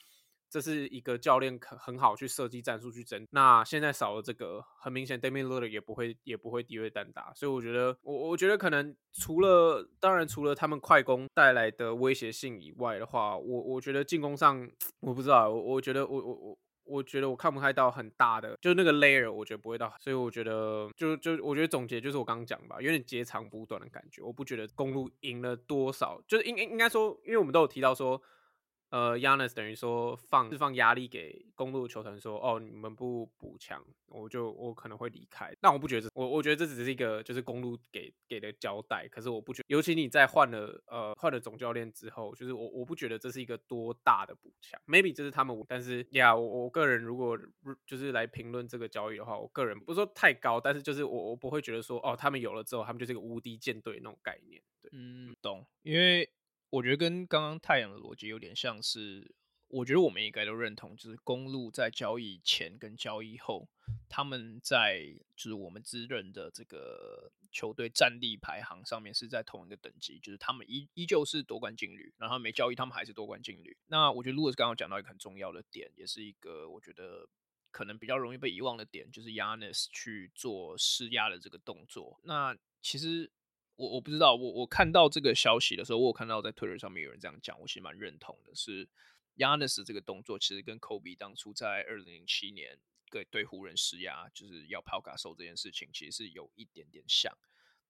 [0.49, 3.27] 这是一个教练可很好去设计战术去争。
[3.31, 14.69] 那现在少了这个，很明显 d a m i a l i l l a r 也不会也不会低位单打，所以我觉得，我我觉得可能除了当然除了他们快攻带来的威胁性以外的话，我我觉得进攻上
[15.01, 28.23] 我不知道，我我觉得我我我我觉得我看不太到很大的，就那个 layer，我觉得不会到，所以我觉得就就我觉得总结就是我刚刚讲吧，有点截长补短的感觉，我不觉得公路赢了多少，就是应应应该说，因为我们都有提到说。
[28.91, 35.53] 呃，Giannis 等于说放释放压力给公路球团说，哦，你们不补强，我就我可能会离开。
[35.61, 39.09] 但我不觉得，我我觉得这只是一个就是公路给给的交代。
[39.11, 44.81] 可是我不觉得，尤其你在换了呃换了总教练之后，就是我我不觉得这是一个多大的补强。
[44.87, 47.37] Maybe 这是他们，但是呀，yeah, 我我个人如果
[47.87, 54.63] 就是来评论这个交易的话，我个人不是说太高，但是就是我我不会觉得说，哦，他们有了之后，他们就是一个无敌舰队那种概念。
[54.81, 56.31] 对，嗯，懂，因为。
[56.71, 59.35] 我觉得跟刚刚太阳的逻辑有点像是，
[59.69, 63.69] 我觉得我们应该都认同，就是公鹿在交易前跟交易后，
[64.09, 73.77] 他们在就是我们自认的这个球队战力排行上面是在同一个等级，就是他们依依旧是夺冠劲旅，然后没交易他们还是夺冠劲旅。
[73.87, 77.29] 那我觉得 Lewis 刚刚讲到一个很重要的点，也是一个我觉得
[77.71, 82.21] 可能比较容易被遗忘的点，就是 Yanis 去做施压的这个动作。
[82.25, 83.31] 那其实。
[83.77, 88.55] 我我不知道，我我看到这个消息的时候，我有看到在 Twitter 上面有人这样讲，我其实蛮认同的。
[88.55, 88.89] 是
[89.37, 92.79] Yanis 这个动作，其实跟 Kobe 当初在二零零七年
[93.11, 97.37] 对对湖人施压，就是要抛卡收这件事情，其实是有一点点像。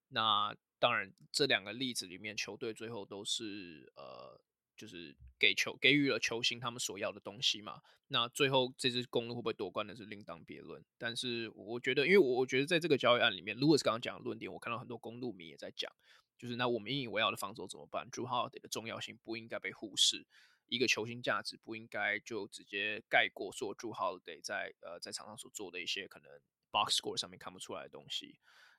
[0.08, 4.40] 那当然，这两个例子里面，球队最后都是呃，
[4.76, 7.80] 就是给球给予了球星他们所要的东西嘛。
[8.08, 10.84] 那最后这支公路会不会夺冠，的是另当别论。
[10.96, 15.90] 但是我觉得，因为我我觉得在这个交易案里面如果是刚刚讲的论点，我看到很多公路迷也在讲，
[16.38, 20.24] 就是那我们引以为傲的防守怎么办？Jrue Holiday 的重要性不应该被忽视。
[20.68, 26.30] 一个球星价值不应该就直接盖过说 Jrue Holiday 在呃在场上所做的一些可能
[26.70, 28.38] box score 上面看不出来的东西。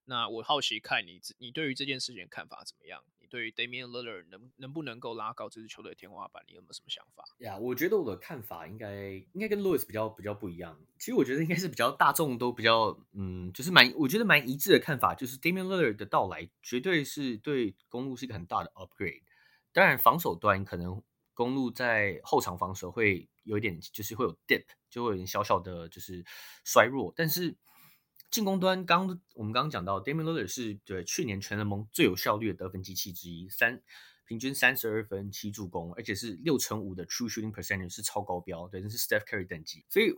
[0.09, 3.03] 那我好奇看你你对于这件事情的看法怎么样？
[3.19, 7.25] 你对于 Damian l i l l a r 能能不能够拉高这支球队的天花板，你有没有什么想法？
[7.39, 10.79] 呀我觉得我的看法应该应该跟 Louis 比较比较不一样。
[10.97, 19.23] 其实我觉得应该是比较大众都比较嗯，就是蛮我觉得蛮一致的看法，就是 Damian l i l l a r 的到来绝对是对公路是一个很大的 upgrade。
[19.73, 21.03] 当然防守端可能。
[21.37, 26.25] 公路在后场防守会有一点，就是会有 dip，就会有点小小的，就是
[26.65, 27.13] 衰弱。
[27.15, 27.55] 但是
[28.29, 33.81] 进攻端，刚我们刚刚讲到，Damian Lillard 是对去年全联盟最有效率的得分机器之一，三
[34.25, 40.13] 平均三十二分七助攻，而且是六成五的 true shooting percentage 是超高标，对，那是 Steph Curry 等级，所以。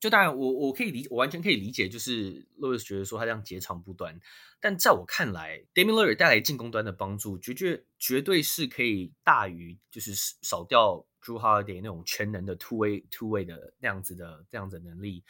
[0.00, 4.18] 就当然我，我可以理，我完全可以理解，就是 Louis 觉得说他这样截长补短，
[4.60, 10.12] 但在我看来，Damian Lillard 带来进攻端的帮助，绝绝绝对是可以大于就是
[10.42, 15.22] 少掉 Jrue Holiday 那种全能的 two way two way 的那样子的这样子的能力。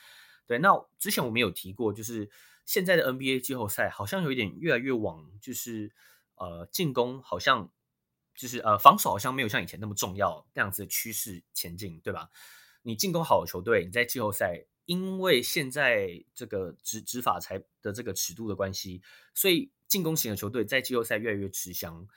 [0.47, 2.31] 对，那之前我们有提过，就是
[2.67, 5.93] 现在的 NBA 季后赛好像有一点越来越往就是
[6.37, 7.71] 呃进攻好像
[8.35, 12.31] 就是呃防守好像没有像以前那么重要那样子的趋势前进，对吧？
[12.83, 19.01] 你进攻好的球队，你在季后赛，因为现在这个执执法才的这个尺度的关系，
[19.35, 22.09] 所以进攻型的球队在季后赛越来越吃香。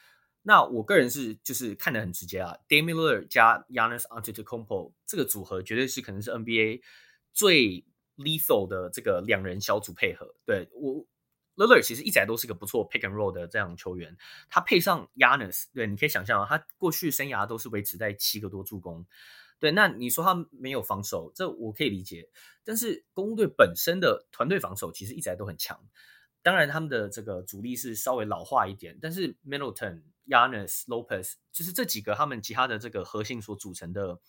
[0.41, 6.81] 那我个人是就是看得很直接啊，Damian Lillard 加 Yanis Antetokounmpo 这个组合绝对是可能是 NBA
[7.33, 7.85] 最
[8.17, 10.35] lethal 的这个两人小组配合。
[10.45, 11.05] 对，我
[11.55, 14.15] l i l l a r 其实一直来都是个不错 pick and roll 的这样球员，
[14.49, 19.05] 他配上 Yannis，对，你可以想象啊，他过去生涯都是维持在七个多助攻。
[19.57, 22.29] 对，那你说他没有防守，这我可以理解。
[22.65, 25.79] 但是公队本身的团队防守其实一直来都很强。
[26.43, 34.19] 当然，他们的这个主力是稍微老化一点，但是 Middleton、Yannis、Lopez 就是这几个他们其他的这个核心所组成的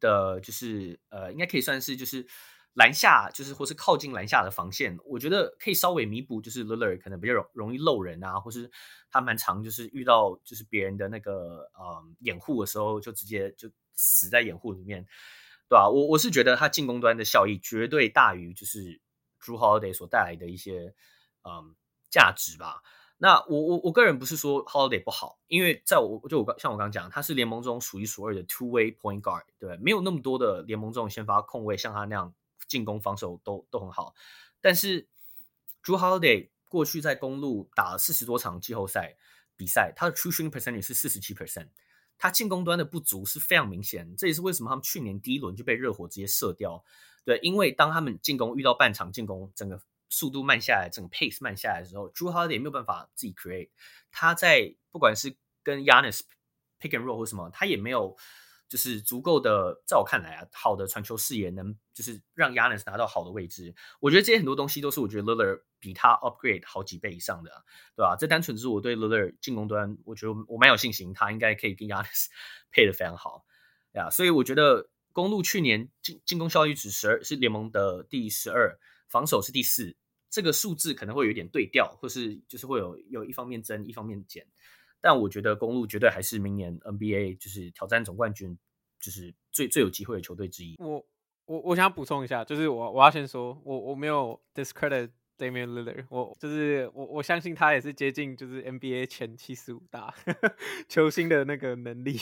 [0.00, 2.26] 的，就是呃，应该可以算是就是
[2.74, 8.70] 篮下，就是或是靠近篮下的防线，我觉得可以稍微弥补，就是勒勒可能比较容容易漏人啊，或是
[9.10, 13.70] 他蛮常就是遇到就是别人的那个呃掩护的时候，就直接就。
[14.02, 15.04] 死在掩护里面，
[15.68, 15.86] 对吧？
[15.86, 18.98] 我我是觉得他进攻端的效益绝对大于就是
[19.42, 20.94] Jrue Holiday 所带来的一些
[21.44, 21.76] 嗯
[22.08, 22.80] 价值吧。
[23.18, 32.32] 那我我我个人不是说 Holiday 不好，因为在我就我刚像我刚刚讲，他是联盟中数一数二的 two way point guard，对，没有那么多的联盟中先发控卫像他那样
[32.70, 34.14] 进攻防守都都很好。
[34.60, 35.08] 但是
[35.82, 39.16] Jrue Holiday 过去在公路打了四十多场季后赛
[39.56, 41.68] 比赛，他的 true shooting percentage 是四十七 percent。
[42.16, 46.84] 他进攻端的不足是非常明显，这也是为什么他们去年第一轮就被热火直接射掉。
[47.24, 53.70] 对，因为当他们进攻遇到半场进攻，整个速度慢下来，整个 pace 慢下来的时候，Jrue Holiday 也没有办法自己 create。
[54.12, 56.20] 他在不管是跟 Yanis
[56.78, 58.16] pick and roll 或什么，他也没有。
[58.70, 63.74] 就是足够的，在我看来啊，好的传球视野能就是让 Giannis 拿到好的位置。
[63.98, 67.50] 我觉得这些很多东西都是我觉得 Lillard 比他 upgrade 好几倍以上的，
[67.96, 68.14] 对吧？
[68.16, 72.26] 这单纯是我对 Lillard 进攻端，我觉得我蛮有信心，他应该可以跟 Giannis
[72.70, 73.44] 配的非常好
[73.94, 74.08] 呀。
[74.08, 78.78] 所以我觉得公路去年进进攻效率值十二，是联盟的第十二，
[79.08, 79.96] 防守是第四，
[80.30, 84.46] 这个数字可能会有点对调，或是就是会有有一方面增，一方面减。
[85.00, 88.58] 但我觉得公鹿绝对还是明年 NBA 就是挑战总冠军，
[89.00, 90.76] 就是最最有机会的球队之一。
[90.78, 91.04] 我
[91.46, 100.14] 我我想补充一下，就是我我要先说，我我没有 discredit Damian Lillard，我就是我我相信他也是接近就是 NBA 前七十五大
[100.86, 102.20] 球星的那个能力。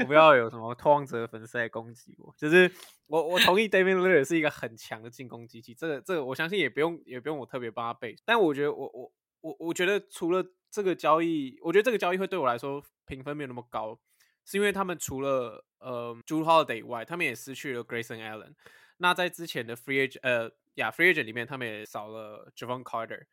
[0.00, 2.70] 我不要有什么拓荒者粉丝来攻击我，就是
[3.06, 8.16] 我我同意 Damian Lillard 是一个很强的进攻机器，这个这个我相信也不用也不用我特别帮他背。
[8.24, 14.00] 但我觉得我我我我觉得除了这个交易，我觉得这个交易会对我来说评分没有那么高，
[14.46, 18.54] 是因为他们除了呃 Jrue Holiday 以外，他们也失去了 Grayson Allen。
[18.96, 23.26] 那在之前的 Free Agent 呃呀 Free Agent 里面，他们也少了 Javon Carter，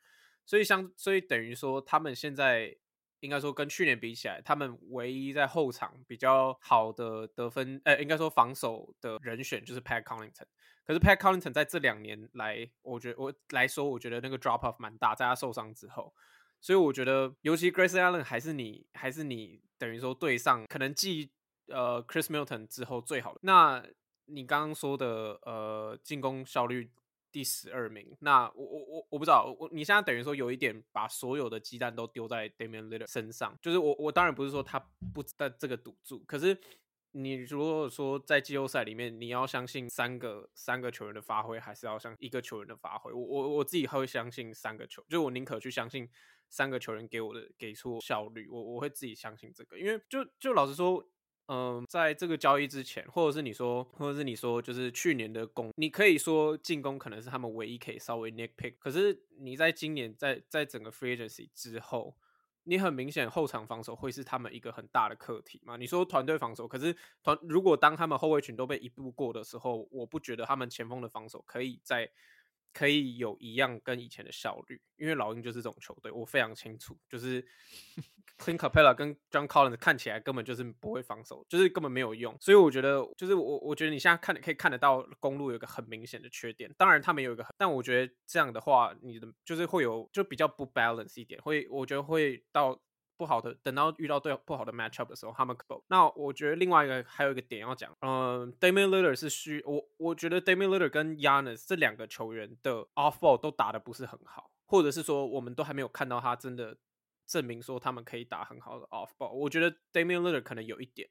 [0.45, 2.75] 所以相所以等于说他们现在
[3.21, 10.47] 应该说跟去年比起来，他们唯一在后场比较好的得分呃应该说防守的人选就是 Pat Connaughton。
[10.85, 16.13] 可是 Pat Connaughton 在这两年来，我觉得我来说，我觉得那个 drop off 蛮大，在他受伤之后。
[16.61, 21.29] 所以我觉得，尤其 Grayson Allen 还是你，还是你等于说对上可能继
[21.67, 23.39] 呃 Chris Milton 之后最好的。
[23.43, 23.83] 那
[24.25, 26.91] 你刚刚说的呃进攻效率
[27.31, 28.15] 第十二名。
[28.19, 34.79] 那我我我我不知道，我你现在等于说有一点把所有的鸡蛋都丢在 Damian Lillard 身上，就是我我当然不是说他
[35.13, 36.57] 不在这个赌注，可是
[37.11, 43.11] 你如果说在季后赛里面你要相信三个三个球员的发挥，还是要相信一个球员的发挥？
[43.11, 46.07] 我我我自己会相信三个球，就我宁可去相信
[46.49, 51.07] 三个球员给我的给出效率，我我会自己相信这个，因为就就老实说。
[51.51, 58.75] 嗯，在这个交易之前，或者是你说，或者是你说，就是去年的攻，你可以说进攻可能是他们唯一可以稍微 nitpick。
[58.77, 62.15] 可是你在今年在在整个 free agency 之后，
[62.65, 65.75] 你很明显后场防守会是他们一个很大的课题嘛？
[65.75, 72.11] 你说团队防守，可是团如果当他们后卫群都被一步过的时候，我不觉得他们前锋的防守可以在。
[72.73, 77.41] 可以有一样跟以前的效率，因为老鹰就是这种球队，我非常清楚，就是
[78.37, 92.79] Clint Capela 跟 John Collins 看起来根本就是不会防守，就是根本没有用，所以我觉得，就是我我觉得你现在看可以看得到公路有一个很明显的缺点，当然他们有一个，但我觉得这样的话，你的就是会有就比较不 balance 一点，会我觉得会到。
[93.19, 95.83] 不好的，等到遇到对不好的 matchup 的时候，他们可不。
[95.87, 106.77] 那我觉得另外一个还有一个点要讲，嗯，Damian Lillard 是需我，我觉得 Damian Lillard 跟 Yanis 这两个球员的 off ball 都打的不是很好，或者是说我们都还没有看到他真的
[107.25, 109.33] 证明说他们可以打很好的 off ball。
[109.33, 111.09] 我觉得 Damian Lillard 可能有一点。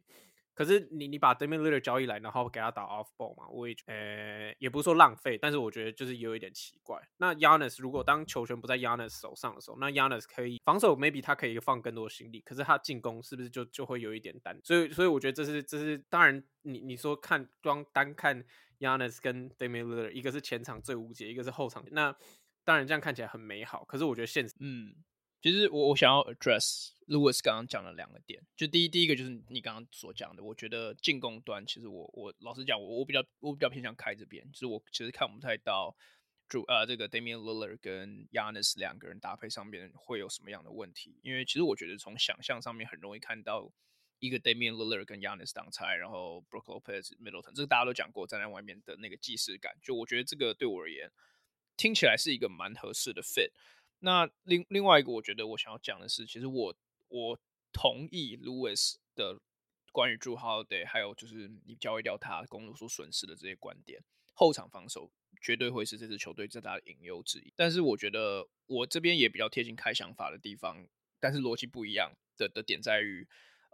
[0.59, 3.47] 可是你你把 Damian Lillard 交易来，然后给他打 off ball 嘛？
[3.49, 7.01] 我也呃、也不是说浪费，但是我觉得就是有一点奇怪。
[7.19, 12.41] 那 Giannis 如果当球权不在 Giannis 手上的时候，那 Giannis 可以防守，maybe 他可以放更多心力。
[12.41, 14.61] 可是他进攻是不是就就会有一点单？
[14.65, 18.45] 所以所以我觉得这是这是当然你，你说看光单看
[18.81, 21.85] Giannis 跟 Damian Lillard，一个是前场最无解，一个是后场。
[21.93, 22.13] 那
[22.65, 24.97] 当然这样看起来很美好，可是我觉得现实嗯。
[25.41, 35.97] 其实我我想要 address Lewis 刚刚讲的两个点，就第一第一个就是你刚刚所讲的，我觉得进攻端其实我我老实讲，我我比较我比较偏向开这边，就是我其实看不太到
[36.49, 43.71] 主呃这个 Damian Lillard 跟 Yanis 两个人搭配上面会有什么样的问题，因为其实我觉得从想象上面很容易看到
[44.19, 51.13] 一个 Damian Lillard 跟 Giannis 挡拆，然后 Brook Lopez Middleton，这个大家都讲过站在外面的那个既视感，就我觉得这个对我而言
[51.77, 53.53] 听起来是一个蛮合适的 fit。
[54.01, 56.77] 那另另外一个，我觉得我想要讲的是，其实我
[57.09, 57.41] 我
[57.73, 59.41] 同意 Lewis 的
[59.93, 64.01] 关于 Jrue Holiday，还有就是你交易掉他公鹿所损失的这些观点，
[64.35, 67.53] 后场防守绝对会是这支球队最大的隐忧之一。
[67.57, 70.87] 但是我觉得我这边也比较贴近开想法的地方，
[71.19, 73.27] 但是逻辑不一样的的点在于，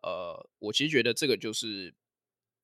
[0.02, 1.94] 呃，我其实觉得这个就是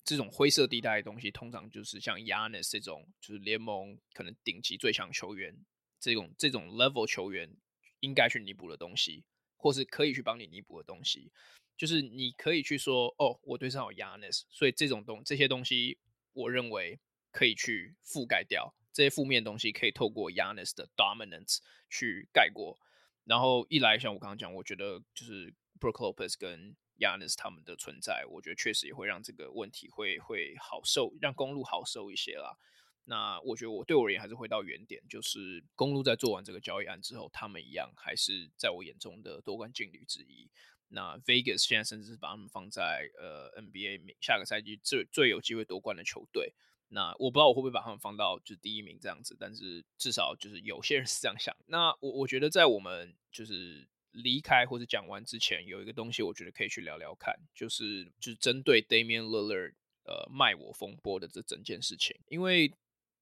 [0.03, 5.55] 这种灰色地带的东西，通常就是像 Yannis 这种，就是联盟可能顶级最强球员。
[6.01, 7.55] 这种这种 level 球员
[8.01, 9.25] 应该去弥补的东西，
[9.57, 11.31] 或是可以去帮你弥补的东西，
[11.77, 15.99] 就是你可以去说哦，我对上有 Yanis，所以这种东这些东西，
[16.33, 16.99] 我认为
[17.31, 22.79] 可以去覆盖掉这些负面东西，可以透过 Yanis 的 dominance 去盖过。
[23.25, 32.57] 然后一来像我刚刚讲，我觉得就是 Brook Lopez 跟 Yanis 他们的存在，我觉得确实也会让这个问题会会好受，让公路好受一些啦。
[33.05, 40.49] 那我觉得我对我而言还是回到原点，就是公路在做完这个交易案之后，他们一样还是在我眼中的夺冠劲旅之一。
[40.93, 46.53] 那 Vegas 现在甚至是把他们放在呃 NBA 下个赛季最最有机会夺冠的球队。
[46.89, 51.57] 那我不知道我会不会把他们放到就是第一名这样子，但是至少就是有些人是这样想。
[51.67, 59.75] 那我我觉得在我们就是离开或者讲完之前，有一个东西我觉得可以去聊聊看，就是就是针对 Damian Lillard
[60.05, 62.73] 呃卖我风波的这整件事情，因为。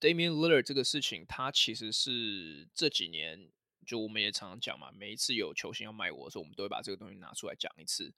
[0.01, 3.51] Damian Lillard 这个事情，他其实是这几年
[3.87, 8.15] 就我们也常常讲嘛，每一次有球星要卖我的时候，我们都会把这个东西拿出来讲一次。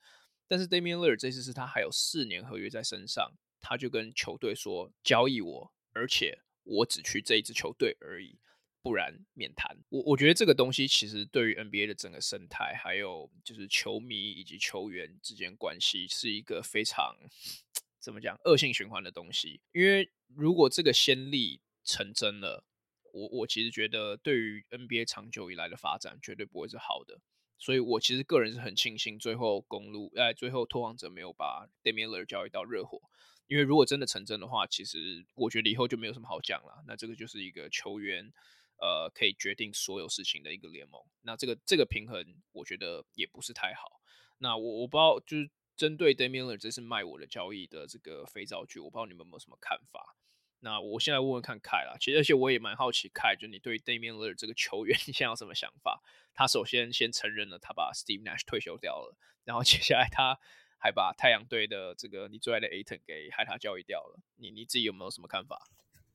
[0.46, 8.38] 但是 Damian Lillard 这次是他还有四年合约在身上，他就跟球队说交易我，而且我只去这一支球队而已，
[8.82, 9.78] 不然免谈。
[9.88, 17.16] 我我觉得这个东西其实对于 NBA 的整个生态，还有就是球迷以及球员之间关系，是一个非常
[18.00, 19.60] 怎么讲恶性循环的东西。
[19.72, 22.64] 因为如果这个先例，成真了，
[23.12, 27.20] 我我其实觉得对于 NBA 长久以来的发展绝对不会是好的，
[27.58, 33.00] 所以我其实个人是很庆幸最后公鹿，哎，最后拓荒者没有把 Damian l i l l 交易到热火，
[33.46, 36.84] 因为如果真的成真的话，其实我觉得以后就没有什么好讲了。
[36.86, 38.32] 那这个就是一个球员，
[38.78, 41.02] 呃，可以决定所有事情的一个联盟。
[41.22, 44.00] 那这个这个平衡，我觉得也不是太好。
[44.38, 50.16] 那我我不知道，就是针对 Damian Lillard 这次卖我的交易的这个肥皂剧，我不知道你们有没有什么看法。
[50.62, 56.02] 那我现在问问看凯啦，其实而且我也蛮好奇凯，就你对 Damian Lillard 这个球员， 你现在有什么想法？
[56.34, 60.38] 他首先先承认了他把 Steve Nash 退休掉了，然后接下来他
[60.78, 65.66] 还把太阳队的这个你最爱的 Ayton 给害他交易掉了，你你自己有没有什么看法？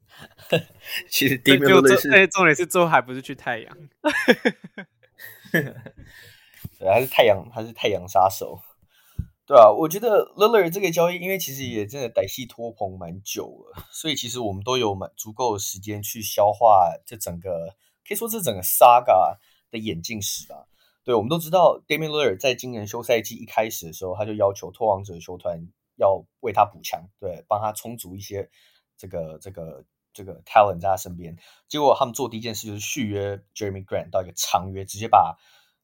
[1.09, 3.77] 其实 Damian Lillard 是，对，重点是最后还不是去太阳，
[5.51, 8.61] 对，还是太阳，还是太阳杀手。
[9.47, 17.75] 对啊，我觉得 l i l l a r 这个交易，因为其实也真的歹戏拖棚蛮久了，所以其实我们都有蛮足够的时间去消化这整个，
[18.07, 19.37] 可以说这整个 Saga
[19.69, 20.65] 的演进史啊。
[21.03, 28.49] 对，我们都知道 Damian l i l l a r 在今年休赛季一开始的时候，他就要求拓荒者球团要为他补强，对，帮他充足一些
[28.97, 31.37] 这个这个这个 talent 在他身边。
[31.67, 35.37] 结果他们做第一件事就是续约 Jeremy Grant 到一个长约，直接把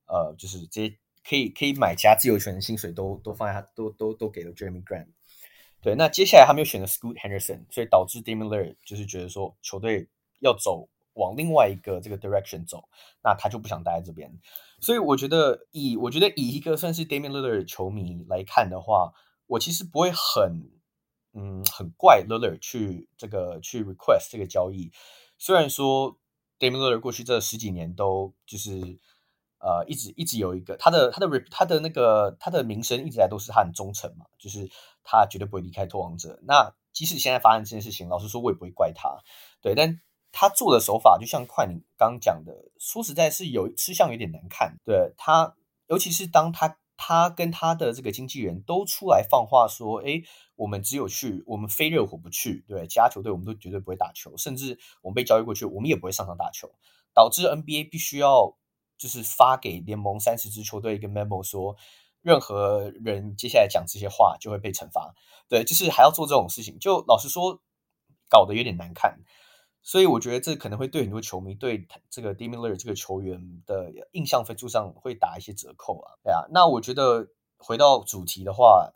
[0.08, 0.98] 呃就是直接。
[1.24, 5.08] 可以可以买其他自由权的薪水都都放在他都都都给了 Jeremy Grant，
[5.82, 10.10] 对，那接下来他们又选了 Scoot Henderson，所以导致 Damian Lillard 就是觉得说球队
[10.40, 12.84] 要走往另外一个这个 direction 走，
[13.24, 14.32] 那他就不想待在这边，
[14.80, 19.14] 所以我觉得以我觉得以一个算是 Damian Lillard 球迷来看的话，
[19.46, 20.72] 我其实不会很
[21.34, 24.92] 嗯很怪 Lillard 去这个去 request 这个交易，
[25.38, 26.18] 虽然说
[26.58, 28.98] Damian Lillard 过去这十几年都就是。
[29.62, 34.68] 呃，一直一直有一个他的他的他的那个他的名声一直来都是他很忠诚嘛，就是
[35.04, 36.40] 他绝对不会离开拓王者。
[36.48, 39.20] 那即使现在发生这件事情，老实说，我也不会怪他。
[39.62, 40.02] 对，但
[40.32, 44.78] 他做的手法，就像快你刚讲的，说实在是有吃相有点难看。
[44.84, 45.56] 对他，
[45.88, 50.24] 尤其是当他他跟他的这个经纪人都出来放话说，诶，
[50.56, 56.72] 我们只有去，我们非热火不去，对，其他球队我们都绝对不会打球，甚至我们被交易过去，我们也不会上场打球，
[57.14, 58.58] 导致 NBA 必须要。
[59.02, 61.76] 就是发给联盟三十支球队一个 memo，说
[62.22, 65.16] 任何人接下来讲这些话就会被惩罚。
[65.50, 67.60] 对，就是还要做这种事情，就老实说，
[68.30, 69.22] 搞得有点难看。
[69.82, 76.22] 所以我觉得这可能会对很多球迷对这个 Demilier 这个球员的印象分数上会打一些折扣啊。
[76.24, 78.94] 对啊，那我觉得回到主题的话，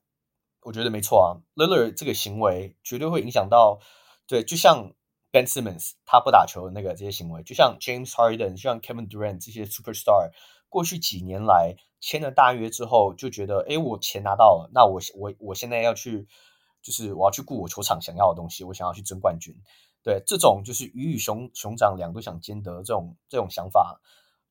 [0.62, 3.80] 我觉得没错啊，Lillard 这个行为绝对会影响到，
[4.28, 4.94] 对，就像。
[5.36, 10.32] Ben Simmons 他不打球的那个这些行为，就像 James Harden，就像 Kevin Durant 这些 Superstar，
[10.70, 16.26] 过去几年来签了大约之后，就觉得，哎，我钱拿到了，那我我我现在要去，
[16.82, 19.54] 就是我要去顾我球场想要的东西，我想要去争冠军。
[20.04, 24.00] 对，这种就是鱼与熊熊掌两都想兼得这种这种想法，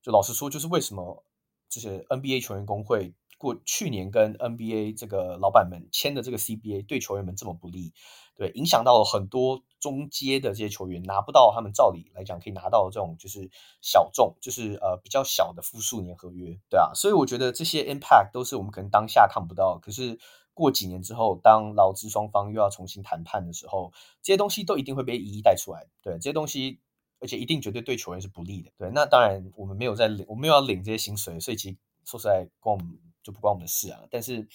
[0.03, 1.25] 就老实说，就是为什么
[1.71, 7.93] 这些 NBA 球员工会过去年跟 NBA 这个老板们签的这个 CBA 对球员们这么不利。
[8.37, 13.49] 对，影响到了很多中阶的这些球员拿不到他们照理来讲可以拿到的这种就是
[13.81, 20.19] 小众，就是呃比较小的复数年合约，对啊，所以我觉得这些 impact 都是我们可能当下看不到，可是
[20.53, 25.87] 过几年之后，当劳资双方又要重新谈判的时候，这些东西都一定会被一一带出来。
[26.03, 26.81] 对，这些东西，
[27.21, 28.73] 而且一定绝对对球员是不利的。
[28.77, 34.07] 对，那当然我们没有在领，我们没有要领这些薪水，所以其实说实在跟我们就不关我们的事啊。
[34.09, 34.47] 但是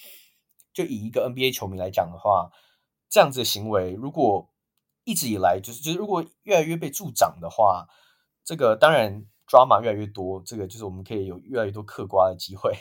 [0.72, 2.50] 就以一个 NBA 球迷来讲的话。
[3.12, 4.52] 这样子的行为，如果
[5.02, 7.88] 一直以来就是就是，如果越来越被助长的话，
[8.44, 12.72] 这个当然 drama 越来越多，这个就是我们可以有越来越多嗑瓜的机会。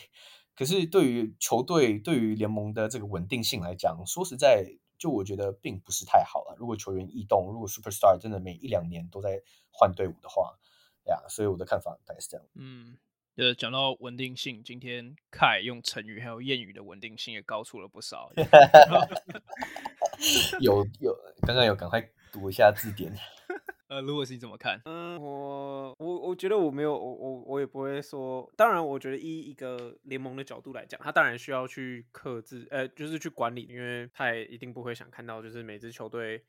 [0.55, 4.63] 可是对于球队、对于联盟的这个稳定性来讲，说实在，
[4.99, 6.55] 就我觉得并不是太好了。
[6.59, 10.59] 如果球员异动，如果 superstar 真的每一两年都在换队伍的话，
[11.05, 12.45] 呀，所以我的看法大概是这样。
[12.53, 12.99] 嗯。
[13.39, 18.29] 呃，讲到稳定性，今天凯用成语还有谚语的稳定性也高出了不少。
[20.59, 21.17] 有有，
[21.47, 23.13] 刚刚有赶快读一下字典。
[23.87, 24.81] 呃，如果是你怎么看？
[24.83, 28.51] 嗯，我我我觉得我没有，我我我也不会说。
[28.57, 36.43] 当然，我觉得以一个联盟的角度来讲，他当然需要去克制，呃，就是去管理，因为他也一定不会想看到，就是每支球队，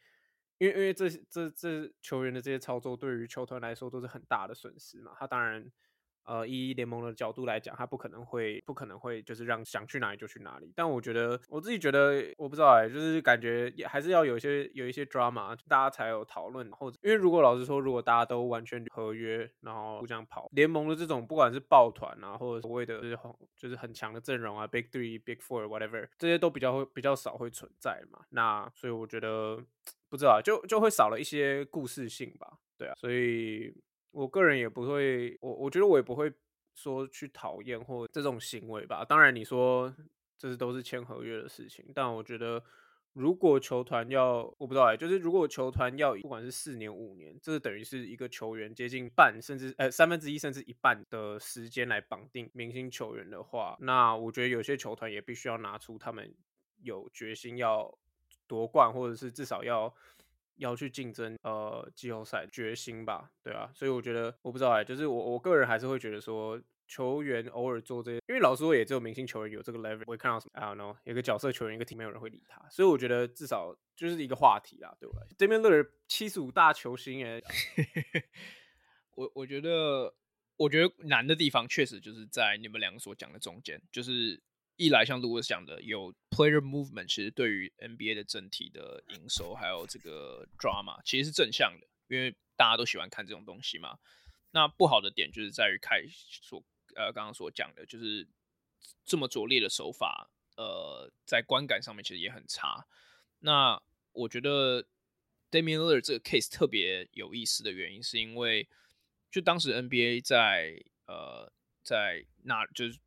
[0.59, 5.13] 因为因为这这这球员的这些操作，对于球团来说都是很大的损失嘛。
[5.17, 5.71] 他当然。
[6.25, 10.73] 呃，以联盟的角度来讲，他不可能会，不可能会就是让想去哪里就去哪里。
[10.77, 16.71] 但我觉得，我自己觉得，我不知道哎、就是感觉也还是要有一些有一些 drama，大家才有讨论。
[16.71, 28.21] 或者，因为如果老实说，如果大家都完全合约，然后互相跑，联盟的这种不管是抱团啊，或者所谓的就是很就是很强的阵容啊，Big Three、Big Four whatever，这些都比较会比较少会存在嘛。
[28.31, 29.63] 那所以我觉得
[30.09, 32.59] 不知道，就就会少了一些故事性吧。
[32.79, 33.75] 对啊，所以。
[34.13, 36.33] 我个人也不会，我我觉得我也不会
[36.75, 39.05] 说去讨厌或这种行为吧。
[39.05, 39.95] 当然你说
[40.37, 42.63] 这是都是签合约的事情，但我觉得
[43.13, 56.35] 如果球团要，我不知道哎，就是如果球团要不管是四年五年，这是等于是一个球员接近半甚至呃三分之一甚至一半的时间来绑定明星球员的话，那我觉得有些球团也必须要拿出他们
[56.83, 57.97] 有决心要
[58.47, 59.95] 夺冠，或者是至少要。
[60.61, 66.61] 要去竞争呃季后赛决心吧，对啊，所以我觉得我不知道哎、就是我我个人还是会觉得说。
[66.93, 70.03] 球员偶尔做这些，因为老实说，也只有明星球员有这个 level。
[70.07, 77.41] 我会看到什么？I don't know，有个角色球员，一个 team 没有人会理他，所以我觉得至少就是一个话题啦，对不对？Damian Lillard 七十五大球星哎，
[79.15, 80.13] 我我觉得，
[80.57, 84.43] 我觉得难的地方确实就是在你们两个所讲的中间，就是
[84.81, 93.99] 一来像 Louis 讲的，有 player movement，其实对于 NBA 的整体的营收还有这个 drama，其实是正向的，因为大家都喜欢看这种东西嘛。
[94.53, 96.65] 那不好的点就是在于开所。
[96.97, 98.27] 呃，刚刚所讲的，就是
[99.05, 102.85] 这么拙劣的手法，呃，在观感上面其实也很差。
[103.39, 104.83] 那我觉得
[105.53, 108.69] Damian Lillard 这个 case 特别有意思的原因，是因为
[109.31, 111.53] 就当时 NBA 在呃
[111.85, 112.99] 在那就是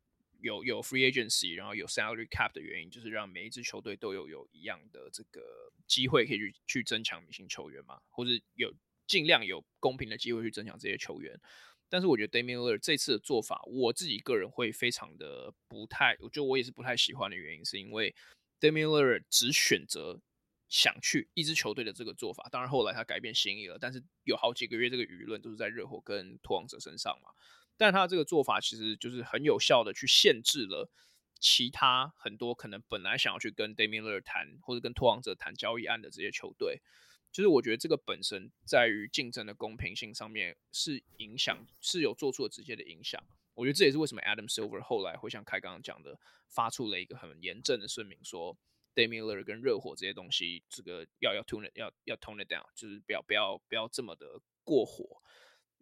[0.44, 5.40] 有有 free agency，然后有 salary cap 的原因，就是让每一支球队都有有一样的这个
[5.86, 8.70] 机会可以去去增强明星球员嘛，或者有
[9.06, 11.40] 尽量有公平的机会去增强这些球员。
[11.88, 18.14] 但是我觉得 Damian l i l l 这次的做法，我自己个人会非常的不太，我觉得我也是不太喜欢的原因，是因为
[18.60, 20.20] Damian l i l l 只选择
[20.68, 22.46] 想去一支球队的这个做法。
[22.52, 27.30] 当然后来他改变心意了，但是有好几个月这个舆论都是在热火跟拓王者身上嘛。
[27.76, 30.90] 但他这个做法其实就是很有效的去限制了
[31.40, 36.80] 其他很多可能本来想要去跟 Demiller 谈或者跟拓王者谈交易案的这些球队。
[37.32, 43.20] 就是我觉得这个本身在于竞争的公平性上面是影响，是有做出了直接的影响。
[43.54, 46.16] 我觉得这也是为什么 Adam Silver 后来会像开刚刚讲的，
[46.48, 48.56] 发出了一个很严正的声明，说
[48.94, 55.20] Damian Lillard 跟热火这些东西，这个要要 tone it 要要 tone it down，就是不要不要不要这么的过火。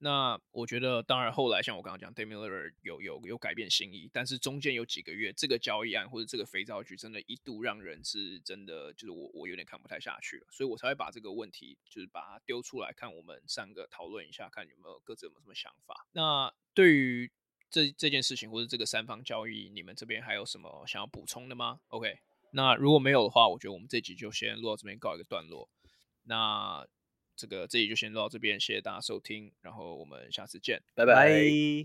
[0.05, 16.05] 那我觉得，当然后来像我刚刚讲，Damir 有有有改变心意，但是中间有几个月，这个交易案或者这个肥皂剧，真的一度让人是真的，就是我我有点看不太下去了，所以我才会把这个问题就是把它丢出来，看我们三个讨论一下，看有没有各自有没有什么想法。
[16.11, 17.31] 那对于
[17.71, 22.19] 这这件事情或者这个三方交易，你们这边还有什么想要补充的吗？OK，
[22.51, 25.71] 那如果没有的话，我觉得我们这集就先录到这边告一个段落。
[26.25, 26.89] 那。
[27.43, 31.84] 这个这里就先到这边，谢谢大家收听，然后我们下次见，拜拜。